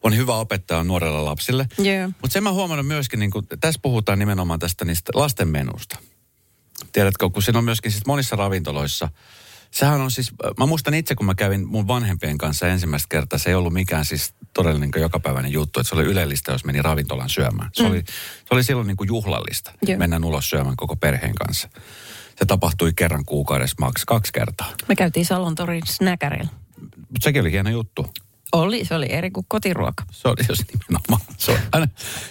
on 0.04 0.18
hyvä 0.18 0.36
opettaa 0.36 0.84
nuorelle 0.84 1.22
lapsille. 1.22 1.68
Joo. 1.78 2.08
Mutta 2.08 2.34
sen 2.34 2.44
mä 2.44 2.52
huomannut 2.52 2.88
myöskin, 2.88 3.20
niin 3.20 3.32
kuin, 3.32 3.48
tässä 3.62 3.80
puhutaan 3.84 4.20
nimenomaan 4.20 4.60
tästä 4.60 4.86
niistä 4.86 5.12
lastenmenusta. 5.16 5.98
Tiedätkö, 6.92 7.30
kun 7.30 7.44
siinä 7.44 7.60
on 7.60 7.66
myöskin 7.66 7.92
siis 7.92 8.06
monissa 8.06 8.36
ravintoloissa, 8.36 9.10
sehän 9.72 10.02
on 10.02 10.12
siis, 10.12 10.32
mä 10.60 10.66
muistan 10.66 10.94
itse, 10.94 11.16
kun 11.16 11.26
mä 11.26 11.36
kävin 11.36 11.68
mun 11.68 11.88
vanhempien 11.88 12.38
kanssa 12.38 12.68
ensimmäistä 12.68 13.08
kertaa, 13.10 13.40
se 13.40 13.50
ei 13.50 13.56
ollut 13.56 13.74
mikään 13.74 14.06
siis 14.06 14.34
todellinen 14.54 14.90
niin 14.94 15.02
jokapäiväinen 15.02 15.52
juttu, 15.52 15.80
että 15.80 15.90
se 15.90 15.96
oli 15.96 16.04
ylellistä, 16.04 16.52
jos 16.52 16.66
meni 16.66 16.82
ravintolan 16.82 17.30
syömään. 17.30 17.70
Se, 17.74 17.84
mm. 17.84 17.90
oli, 17.90 18.04
se 18.08 18.48
oli 18.52 18.64
silloin 18.64 18.88
niin 18.88 18.98
kuin 18.98 19.08
juhlallista, 19.08 19.72
Joo. 19.82 19.98
mennä 19.98 20.20
ulos 20.24 20.50
syömään 20.50 20.76
koko 20.76 20.96
perheen 20.96 21.36
kanssa. 21.36 21.70
Se 22.36 22.46
tapahtui 22.46 22.94
kerran 22.96 23.26
kuukaudessa, 23.26 23.76
maks 23.80 24.06
kaksi 24.06 24.34
kertaa. 24.34 24.74
Me 24.88 24.96
käytiin 24.96 25.26
Salon 25.26 25.56
torin 25.56 25.82
snäkärillä. 25.86 26.50
Mutta 26.82 27.24
sekin 27.24 27.42
oli 27.42 27.52
hieno 27.52 27.70
juttu. 27.70 28.08
Oli, 28.54 28.86
se 28.86 28.96
oli 28.96 29.08
eri 29.10 29.32
kuin 29.32 29.46
kotiruoka. 29.50 30.04
Se 30.12 30.28
on, 30.28 30.36
jos 30.50 30.60
nimenomaan, 30.74 31.22
se 31.38 31.52
on 31.52 31.58
aina, 31.72 31.88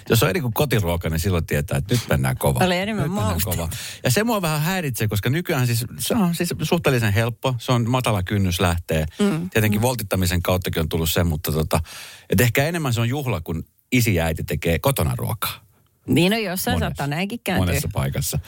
jos 0.09 0.23
on 0.23 0.29
eri 0.31 0.41
kuin 0.41 0.53
kotiruoka, 0.53 1.11
niin 1.11 1.21
silloin 1.21 1.47
tietää, 1.47 1.79
että 1.79 1.95
nyt 1.95 2.03
mennään 2.11 2.39
kova. 2.39 2.65
Oli 2.65 2.77
enemmän 2.77 3.11
mausta. 3.11 3.51
kova. 3.51 3.69
Ja 4.05 4.11
se 4.11 4.25
mua 4.25 4.43
vähän 4.43 4.61
häiritsee, 4.61 5.09
koska 5.09 5.31
nykyään 5.31 5.67
siis, 5.67 5.85
se 5.99 6.15
on 6.15 6.35
siis 6.35 6.55
suhteellisen 6.63 7.13
helppo. 7.13 7.55
Se 7.59 7.73
on 7.73 7.91
matala 7.91 8.23
kynnys 8.23 8.61
lähtee. 8.61 9.07
Mm. 9.19 9.51
Tietenkin 9.51 9.81
mm. 9.81 9.83
voltittamisen 9.83 10.43
kauttakin 10.43 10.81
on 10.81 10.89
tullut 10.89 11.11
se, 11.11 11.25
mutta 11.25 11.53
tota, 11.53 11.81
et 12.31 12.41
ehkä 12.41 12.65
enemmän 12.65 12.95
se 12.95 13.01
on 13.01 13.09
juhla, 13.09 13.41
kun 13.41 13.65
isi 13.93 14.15
ja 14.15 14.25
äiti 14.25 14.45
tekee 14.45 14.79
kotona 14.79 15.15
ruokaa. 15.17 15.72
Niin 16.07 16.33
on 16.33 16.43
jossain 16.43 16.79
saattaa 16.79 17.07
näinkin 17.07 17.41
kääntyä. 17.45 17.67
Monessa 17.67 17.89
paikassa. 17.93 18.39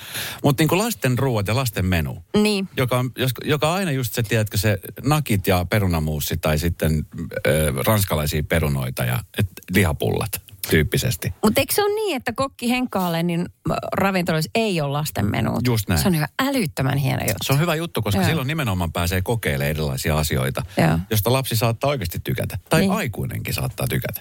Mutta 0.42 0.62
niin 0.62 0.78
lasten 0.78 1.18
ruoat 1.18 1.46
ja 1.48 1.54
lasten 1.54 1.86
menu, 1.86 2.24
Niin. 2.42 2.68
joka, 2.76 2.98
on, 2.98 3.10
jos, 3.18 3.30
joka 3.44 3.74
aina 3.74 3.90
just 3.90 4.14
se, 4.14 4.22
tiedätkö, 4.22 4.56
se 4.58 4.78
nakit 5.02 5.46
ja 5.46 5.64
perunamuussi 5.70 6.36
tai 6.36 6.58
sitten 6.58 7.06
ö, 7.46 7.72
ranskalaisia 7.86 8.42
perunoita 8.42 9.04
ja 9.04 9.18
et, 9.38 9.46
lihapullat 9.70 10.43
tyyppisesti. 10.70 11.34
Mutta 11.42 11.60
eikö 11.60 11.74
se 11.74 11.82
ole 11.84 11.94
niin, 11.94 12.16
että 12.16 12.32
kokki 12.32 12.70
Henkkaalle 12.70 13.22
niin 13.22 13.40
äh, 13.40 13.76
ravintoloissa 13.96 14.50
ei 14.54 14.80
ole 14.80 14.92
lasten 14.92 15.30
menuut? 15.30 15.66
Just 15.66 15.88
näin. 15.88 16.00
Se 16.00 16.08
on 16.08 16.14
ihan 16.14 16.28
älyttömän 16.42 16.98
hieno 16.98 17.22
juttu. 17.22 17.34
Se 17.44 17.52
on 17.52 17.58
hyvä 17.60 17.74
juttu, 17.74 18.02
koska 18.02 18.20
Joo. 18.20 18.28
silloin 18.28 18.48
nimenomaan 18.48 18.92
pääsee 18.92 19.22
kokeilemaan 19.22 19.70
erilaisia 19.70 20.18
asioita, 20.18 20.62
Joo. 20.76 20.98
josta 21.10 21.32
lapsi 21.32 21.56
saattaa 21.56 21.90
oikeasti 21.90 22.18
tykätä. 22.24 22.58
Tai 22.70 22.80
Niin. 22.80 22.92
aikuinenkin 22.92 23.54
saattaa 23.54 23.86
tykätä. 23.88 24.20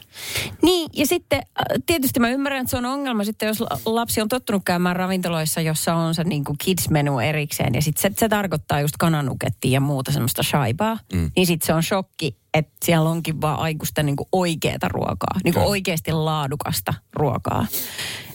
Niin, 0.62 0.90
ja 0.94 1.08
sitten 1.08 1.40
äh, 1.40 1.66
tietysti 1.86 2.20
mä 2.20 2.30
ymmärrän, 2.30 2.62
että 2.62 2.72
se 2.72 2.78
on 2.78 2.86
ongelma 2.86 3.24
sitten, 3.24 3.48
jos 3.48 3.60
la- 3.62 3.80
lapsi 3.86 4.22
on 4.22 4.30
tottunut 4.30 4.62
käymään 4.66 4.96
ravintoloissa, 4.96 5.62
jossa 5.62 5.96
on 5.96 6.16
se 6.16 6.24
niin 6.24 6.44
kuin 6.44 6.58
kids-menu 6.58 7.20
erikseen, 7.20 7.76
ja 7.76 7.82
sitten 7.82 8.02
se, 8.02 8.20
se 8.20 8.30
tarkoittaa 8.30 8.82
just 8.82 8.98
kananukettia 9.00 9.72
ja 9.72 9.80
muuta 9.80 10.12
semmoista 10.12 10.44
shaibaa, 10.44 10.98
mm. 11.14 11.32
niin 11.36 11.48
sitten 11.48 11.66
se 11.68 11.74
on 11.74 11.84
shokki, 11.84 12.38
että 12.54 12.74
siellä 12.86 13.10
onkin 13.10 13.42
vaan 13.42 13.60
aikuisten 13.60 14.06
niin 14.06 14.16
oikeata 14.32 14.88
ruokaa, 14.88 15.40
niin 15.44 15.54
kuin 15.54 15.66
oikeasti 15.66 16.12
laadukasta 16.12 16.94
ruokaa. 17.14 17.68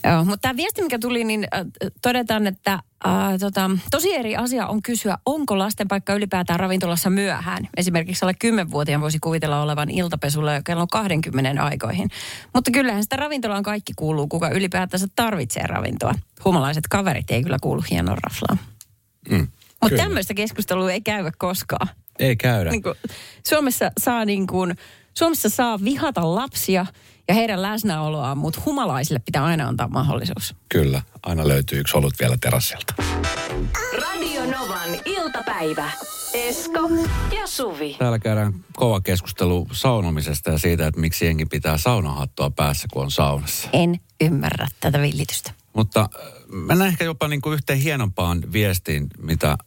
Joo, 0.05 0.25
mutta 0.25 0.39
tämä 0.39 0.57
viesti, 0.57 0.83
mikä 0.83 0.99
tuli, 0.99 1.25
niin 1.25 1.47
äh, 1.55 1.65
todetaan, 2.03 2.47
että 2.47 2.73
äh, 2.73 3.39
tota, 3.41 3.71
tosi 3.91 4.15
eri 4.15 4.37
asia 4.37 4.67
on 4.67 4.83
kysyä, 4.83 5.19
onko 5.27 5.59
lasten 5.59 5.89
paikka 5.89 6.15
ylipäätään 6.15 6.61
ravintolassa 6.61 7.11
myöhään. 7.11 7.69
Esimerkiksi 7.77 8.25
alle 8.25 8.35
10-vuotiaan 8.45 9.01
voisi 9.01 9.19
kuvitella 9.19 9.63
olevan 9.63 9.91
iltapesulla 9.91 10.63
kello 10.63 10.87
20 10.87 11.63
aikoihin. 11.65 12.09
Mutta 12.55 12.71
kyllähän 12.71 13.03
sitä 13.03 13.17
ravintolaan 13.17 13.63
kaikki 13.63 13.93
kuuluu, 13.97 14.29
kuka 14.29 14.49
ylipäätänsä 14.49 15.07
tarvitsee 15.17 15.67
ravintoa. 15.67 16.15
Humalaiset 16.45 16.85
kaverit 16.91 17.31
ei 17.31 17.43
kyllä 17.43 17.59
kuulu 17.63 17.83
hienoon 17.91 18.19
raflaan. 18.23 18.59
Mm. 19.31 19.49
Mutta 19.83 19.97
tämmöistä 19.97 20.35
keskustelua 20.35 20.93
ei 20.93 21.01
käydä 21.01 21.33
koskaan. 21.39 21.89
Ei 22.19 22.37
käydä. 22.37 22.71
Niin 22.71 22.83
kuin, 22.83 22.95
Suomessa 23.49 23.91
saa 24.01 24.25
niin 24.25 24.47
kuin, 24.47 24.77
Suomessa 25.15 25.49
saa 25.49 25.85
vihata 25.85 26.35
lapsia 26.35 26.87
ja 27.29 27.35
heidän 27.35 27.63
läsnäoloaan, 27.63 28.39
mutta 28.39 28.61
humalaisille 28.67 29.21
pitää 29.25 29.45
aina 29.45 29.69
antaa 29.69 29.89
mahdollisuus. 29.89 30.55
Kyllä, 30.69 31.03
aina 31.23 31.49
löytyy 31.49 31.81
yksi 31.81 31.97
olut 31.97 32.15
vielä 32.21 32.37
terassilta. 32.41 32.95
Radio 34.03 34.45
Novan 34.45 34.91
iltapäivä. 35.05 35.91
Esko 36.35 36.91
ja 37.41 37.47
Suvi. 37.47 37.97
Täällä 37.99 38.19
käydään 38.19 38.55
kova 38.73 39.01
keskustelu 39.01 39.69
saunomisesta 39.73 40.51
ja 40.51 40.59
siitä, 40.59 40.87
että 40.87 41.01
miksi 41.01 41.25
jengi 41.27 41.47
pitää 41.47 41.79
saunahattua 41.79 42.51
päässä, 42.51 42.89
kun 42.93 43.03
on 43.03 43.11
saunassa. 43.11 43.69
En 43.73 44.01
ymmärrä 44.21 44.67
tätä 44.81 45.01
villitystä. 45.01 45.53
Mutta 45.73 46.01
äh, 46.01 46.33
mennään 46.49 46.91
ehkä 46.91 47.05
jopa 47.05 47.29
niin 47.29 47.41
kuin 47.41 47.55
yhteen 47.55 47.79
hienompaan 47.79 48.43
viestiin, 48.53 49.07
mitä 49.19 49.59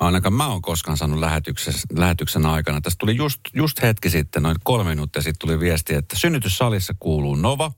ainakaan 0.00 0.32
mä 0.32 0.48
oon 0.48 0.62
koskaan 0.62 0.96
saanut 0.96 1.18
lähetyksen, 1.20 1.74
lähetyksen 1.96 2.46
aikana. 2.46 2.80
Tässä 2.80 2.96
tuli 2.98 3.16
just, 3.16 3.40
just 3.54 3.82
hetki 3.82 4.10
sitten, 4.10 4.42
noin 4.42 4.56
kolme 4.64 4.90
minuuttia 4.90 5.22
sitten 5.22 5.48
tuli 5.48 5.60
viesti, 5.60 5.94
että 5.94 6.16
synnytyssalissa 6.16 6.94
kuuluu 7.00 7.34
Nova. 7.34 7.72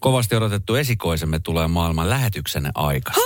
Kovasti 0.00 0.36
odotettu 0.36 0.74
esikoisemme 0.74 1.38
tulee 1.38 1.68
maailman 1.68 2.10
lähetyksenne 2.10 2.70
aikana. 2.74 3.18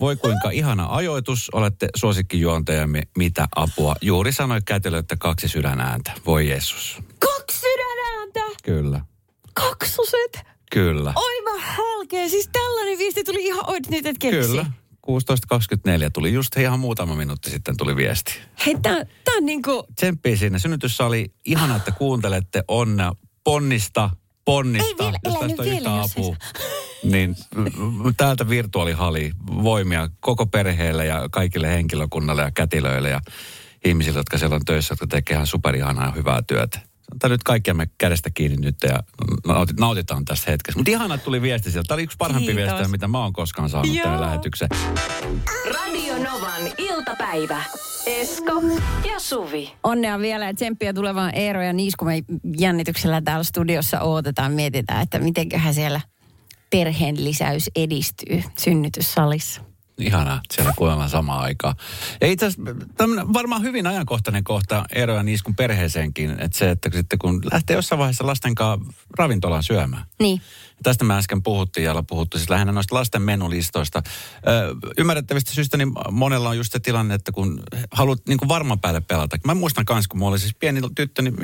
Voi 0.00 0.16
kuinka 0.16 0.50
ihana 0.50 0.86
ajoitus, 0.90 1.50
olette 1.52 1.88
suosikkijuontajamme, 1.96 3.02
mitä 3.18 3.48
apua. 3.56 3.94
Juuri 4.00 4.32
sanoi 4.32 4.60
kätilö, 4.64 4.98
että 4.98 5.16
kaksi 5.16 5.48
sydänääntä. 5.48 6.12
Voi 6.26 6.48
Jeesus. 6.48 6.98
Kaksi 7.18 7.60
sydänääntä! 7.60 8.40
Kyllä, 8.64 9.00
Kaksoset! 9.54 10.54
kyllä. 10.72 11.12
Oi 11.16 11.42
mä 11.42 11.64
halkeen. 11.66 12.30
Siis 12.30 12.48
tällainen 12.52 12.98
viesti 12.98 13.24
tuli 13.24 13.44
ihan 13.44 13.70
oit 13.70 13.88
nyt, 13.88 14.06
et. 14.06 14.16
Kyllä. 14.18 14.66
16.24 15.10 16.10
tuli 16.12 16.32
just 16.32 16.56
ihan 16.56 16.80
muutama 16.80 17.14
minuutti 17.14 17.50
sitten 17.50 17.76
tuli 17.76 17.96
viesti. 17.96 18.38
Hei, 18.66 18.76
tää, 18.82 19.04
tää 19.24 19.34
on 19.36 19.46
niinku... 19.46 19.84
Tsemppiä 19.96 20.36
sinne. 20.36 20.58
Synnytyssali, 20.58 21.34
ihana, 21.46 21.76
että 21.76 21.92
kuuntelette. 21.92 22.64
Onnea, 22.68 23.12
ponnista, 23.44 24.10
ponnista. 24.44 24.88
Ei 24.88 24.94
vielä, 24.98 25.18
jos 25.24 25.34
tästä 25.34 25.62
on 25.62 25.68
vielä, 25.68 26.02
apua. 26.02 26.36
Niin 27.04 27.36
m- 27.56 28.08
täältä 28.16 28.48
virtuaalihali, 28.48 29.32
voimia 29.46 30.08
koko 30.20 30.46
perheelle 30.46 31.06
ja 31.06 31.28
kaikille 31.30 31.68
henkilökunnalle 31.68 32.42
ja 32.42 32.50
kätilöille 32.50 33.10
ja 33.10 33.20
ihmisille, 33.84 34.18
jotka 34.18 34.38
siellä 34.38 34.56
on 34.56 34.64
töissä, 34.64 34.92
jotka 34.92 35.06
tekee 35.06 35.34
ihan 35.34 35.46
superihanaa 35.46 36.06
ja 36.06 36.12
hyvää 36.12 36.42
työtä. 36.42 36.80
Sanotaan 37.12 37.30
nyt 37.30 37.42
kaikkiamme 37.42 37.88
kädestä 37.98 38.30
kiinni 38.34 38.56
nyt 38.56 38.76
ja 38.82 39.02
nautit- 39.48 39.80
nautitaan 39.80 40.24
tästä 40.24 40.50
hetkessä. 40.50 40.78
Mutta 40.78 40.90
ihana 40.90 41.18
tuli 41.18 41.42
viesti 41.42 41.70
sieltä. 41.70 41.86
Tämä 41.88 41.96
oli 41.96 42.02
yksi 42.02 42.16
parhaimpi 42.18 42.56
viestejä, 42.56 42.88
mitä 42.88 43.08
mä 43.08 43.18
oon 43.18 43.32
koskaan 43.32 43.68
saanut 43.70 43.94
Joo. 43.94 44.04
tähän 44.04 44.20
lähetykseen. 44.20 44.68
Radio 45.74 46.14
Novan 46.14 46.62
iltapäivä. 46.78 47.62
Esko 48.06 48.62
ja 49.08 49.18
Suvi. 49.20 49.72
Onnea 49.82 50.18
vielä 50.18 50.46
ja 50.46 50.54
tsemppiä 50.54 50.92
tulevaan 50.92 51.34
Eero 51.34 51.62
ja 51.62 51.72
Niis, 51.72 51.96
kun 51.96 52.08
me 52.08 52.22
jännityksellä 52.58 53.22
täällä 53.22 53.44
studiossa 53.44 54.00
odotetaan, 54.00 54.52
mietitään, 54.52 55.02
että 55.02 55.18
mitenköhän 55.18 55.74
siellä 55.74 56.00
perheen 56.70 57.24
lisäys 57.24 57.70
edistyy 57.76 58.42
synnytyssalissa. 58.58 59.60
Ihanaa, 59.98 60.36
että 60.36 60.54
siellä 60.54 60.72
kuunnellaan 60.76 61.10
samaan 61.10 61.40
aikaan. 61.42 61.74
Ja 62.20 62.26
itse 62.26 62.46
asiassa 62.46 62.72
varmaan 63.32 63.62
hyvin 63.62 63.86
ajankohtainen 63.86 64.44
kohta 64.44 64.84
eroja 64.94 65.22
niiskun 65.22 65.56
perheeseenkin, 65.56 66.30
että 66.30 66.58
se, 66.58 66.70
että 66.70 66.90
sitten 66.92 67.18
kun 67.18 67.40
lähtee 67.52 67.76
jossain 67.76 67.98
vaiheessa 67.98 68.26
lasten 68.26 68.54
kanssa 68.54 68.92
ravintolaan 69.18 69.62
syömään. 69.62 70.04
Niin. 70.20 70.40
Tästä 70.82 71.04
me 71.04 71.14
äsken 71.14 71.42
puhuttiin 71.42 71.84
ja 71.84 72.02
puhuttu 72.08 72.38
siis 72.38 72.50
lähinnä 72.50 72.72
noista 72.72 72.94
lasten 72.94 73.22
menulistoista. 73.22 74.02
Ö, 74.48 74.74
ymmärrettävistä 74.98 75.50
syystä 75.52 75.76
niin 75.76 75.92
monella 76.10 76.48
on 76.48 76.56
just 76.56 76.72
se 76.72 76.80
tilanne, 76.80 77.14
että 77.14 77.32
kun 77.32 77.62
haluat 77.90 78.18
niin 78.28 78.38
kuin 78.38 78.48
varman 78.48 78.80
päälle 78.80 79.00
pelata. 79.00 79.36
Mä 79.44 79.54
muistan 79.54 79.84
kans, 79.84 80.08
kun 80.08 80.18
mulla 80.18 80.30
oli 80.30 80.38
siis 80.38 80.54
pieni 80.54 80.80
tyttö, 80.94 81.22
niin 81.22 81.34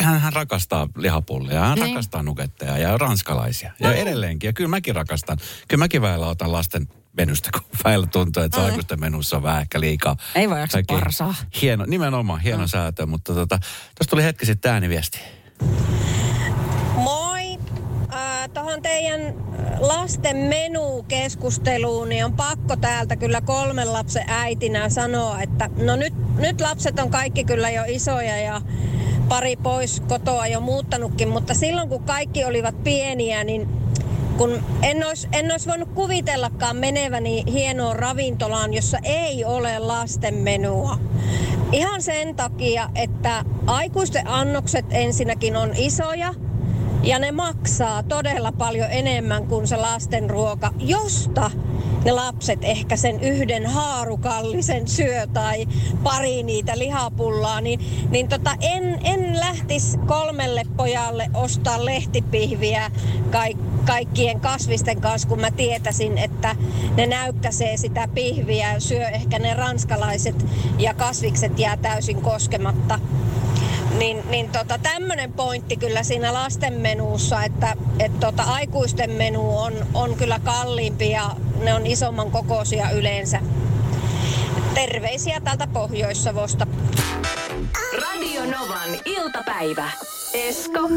hän, 0.00 0.20
hän 0.20 0.32
rakastaa 0.32 0.88
lihapullia, 0.96 1.60
hän 1.60 1.78
Niin. 1.78 1.88
rakastaa 1.88 2.22
nuketteja 2.22 2.78
ja 2.78 2.98
ranskalaisia. 2.98 3.72
Ja 3.80 3.92
edelleenkin, 3.94 4.48
ja 4.48 4.52
kyllä 4.52 4.70
mäkin 4.70 4.94
rakastan. 4.94 5.38
Kyllä 5.68 5.78
mäkin 5.84 6.02
väillä 6.02 6.26
otan 6.26 6.52
lasten 6.52 6.88
menusta, 7.20 7.50
kun 7.52 7.62
väillä 7.84 8.06
tuntuu, 8.06 8.42
että 8.42 8.58
se 8.58 8.64
aikuisten 8.64 9.00
menussa 9.00 9.36
on 9.36 9.42
vähän 9.42 9.60
ehkä 9.60 9.80
liikaa. 9.80 10.16
Ei 10.34 10.50
voi 10.50 10.60
jaksa 10.60 10.78
parsaa. 10.86 11.34
Hieno, 11.62 11.84
nimenomaan 11.86 12.40
hieno 12.40 12.66
säätö, 12.66 13.06
mutta 13.06 13.34
tota, 13.34 13.58
tuossa 13.58 14.10
tuli 14.10 14.22
hetki 14.24 14.46
sitten 14.46 14.72
ääniviesti. 14.72 15.20
Moi! 16.94 17.58
Äh, 18.12 18.48
Tuohon 18.54 18.82
teidän 18.82 19.34
lasten 19.80 20.36
menukeskusteluun, 20.36 22.08
niin 22.08 22.24
on 22.24 22.32
pakko 22.32 22.76
täältä 22.76 23.16
kyllä 23.16 23.40
kolmen 23.40 23.92
lapsen 23.92 24.24
äitinä 24.28 24.88
sanoa, 24.88 25.42
että 25.42 25.70
no 25.76 25.96
nyt, 25.96 26.14
nyt 26.38 26.60
lapset 26.60 26.98
on 26.98 27.10
kaikki 27.10 27.44
kyllä 27.44 27.70
jo 27.70 27.84
isoja 27.86 28.40
ja 28.40 28.60
pari 29.28 29.56
pois 29.56 30.02
kotoa 30.08 30.46
jo 30.46 30.60
muuttanutkin, 30.60 31.28
mutta 31.28 31.54
silloin 31.54 31.88
kun 31.88 32.04
kaikki 32.04 32.44
olivat 32.44 32.84
pieniä, 32.84 33.44
niin 33.44 33.68
kun 34.40 34.62
en 34.82 35.06
olisi, 35.06 35.28
en 35.32 35.52
olisi 35.52 35.68
voinut 35.68 35.88
kuvitellakaan 35.94 36.76
meneväni 36.76 37.44
hienoon 37.46 37.96
ravintolaan, 37.96 38.74
jossa 38.74 38.98
ei 39.02 39.44
ole 39.44 39.78
lasten 39.78 40.34
menua. 40.34 40.98
Ihan 41.72 42.02
sen 42.02 42.36
takia, 42.36 42.88
että 42.94 43.44
aikuisten 43.66 44.26
annokset 44.26 44.84
ensinnäkin 44.90 45.56
on 45.56 45.70
isoja 45.76 46.34
ja 47.02 47.18
ne 47.18 47.32
maksaa 47.32 48.02
todella 48.02 48.52
paljon 48.52 48.88
enemmän 48.90 49.46
kuin 49.46 49.66
se 49.66 49.76
lasten 49.76 50.30
ruoka, 50.30 50.72
josta 50.78 51.50
ne 52.04 52.12
lapset 52.12 52.58
ehkä 52.62 52.96
sen 52.96 53.20
yhden 53.22 53.66
haarukallisen 53.66 54.88
syö 54.88 55.26
tai 55.26 55.66
pari 56.02 56.42
niitä 56.42 56.78
lihapullaa, 56.78 57.60
niin, 57.60 57.80
niin 58.10 58.28
tota, 58.28 58.50
en, 58.60 59.00
en 59.04 59.40
lähtisi 59.40 59.98
kolmelle 59.98 60.62
pojalle 60.76 61.30
ostaa 61.34 61.84
lehtipihviä 61.84 62.90
kaik, 63.30 63.56
kaikkien 63.86 64.40
kasvisten 64.40 65.00
kanssa, 65.00 65.28
kun 65.28 65.40
mä 65.40 65.50
tietäisin, 65.50 66.18
että 66.18 66.56
ne 66.96 67.06
näykkäsee 67.06 67.76
sitä 67.76 68.08
pihviä, 68.14 68.80
syö 68.80 69.08
ehkä 69.08 69.38
ne 69.38 69.54
ranskalaiset 69.54 70.46
ja 70.78 70.94
kasvikset 70.94 71.58
jää 71.58 71.76
täysin 71.76 72.22
koskematta. 72.22 72.98
Niin, 73.98 74.30
niin 74.30 74.50
tota, 74.50 74.78
tämmöinen 74.78 75.32
pointti 75.32 75.76
kyllä 75.76 76.02
siinä 76.02 76.32
lasten 76.32 76.72
menuussa, 76.72 77.44
että 77.44 77.76
et 77.98 78.20
tota, 78.20 78.42
aikuisten 78.42 79.10
menu 79.10 79.58
on, 79.58 79.72
on 79.94 80.16
kyllä 80.16 80.40
kalliimpi 80.44 81.10
ja 81.10 81.30
ne 81.60 81.74
on 81.74 81.86
isomman 81.86 82.30
kokoisia 82.30 82.90
yleensä. 82.90 83.40
Terveisiä 84.74 85.40
täältä 85.40 85.66
Pohjois-Savosta. 85.66 86.66
Radio 87.92 88.44
Novan 88.44 88.90
iltapäivä. 89.04 89.90
Esko 90.34 90.88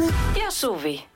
ja 0.44 0.50
Suvi. 0.50 1.13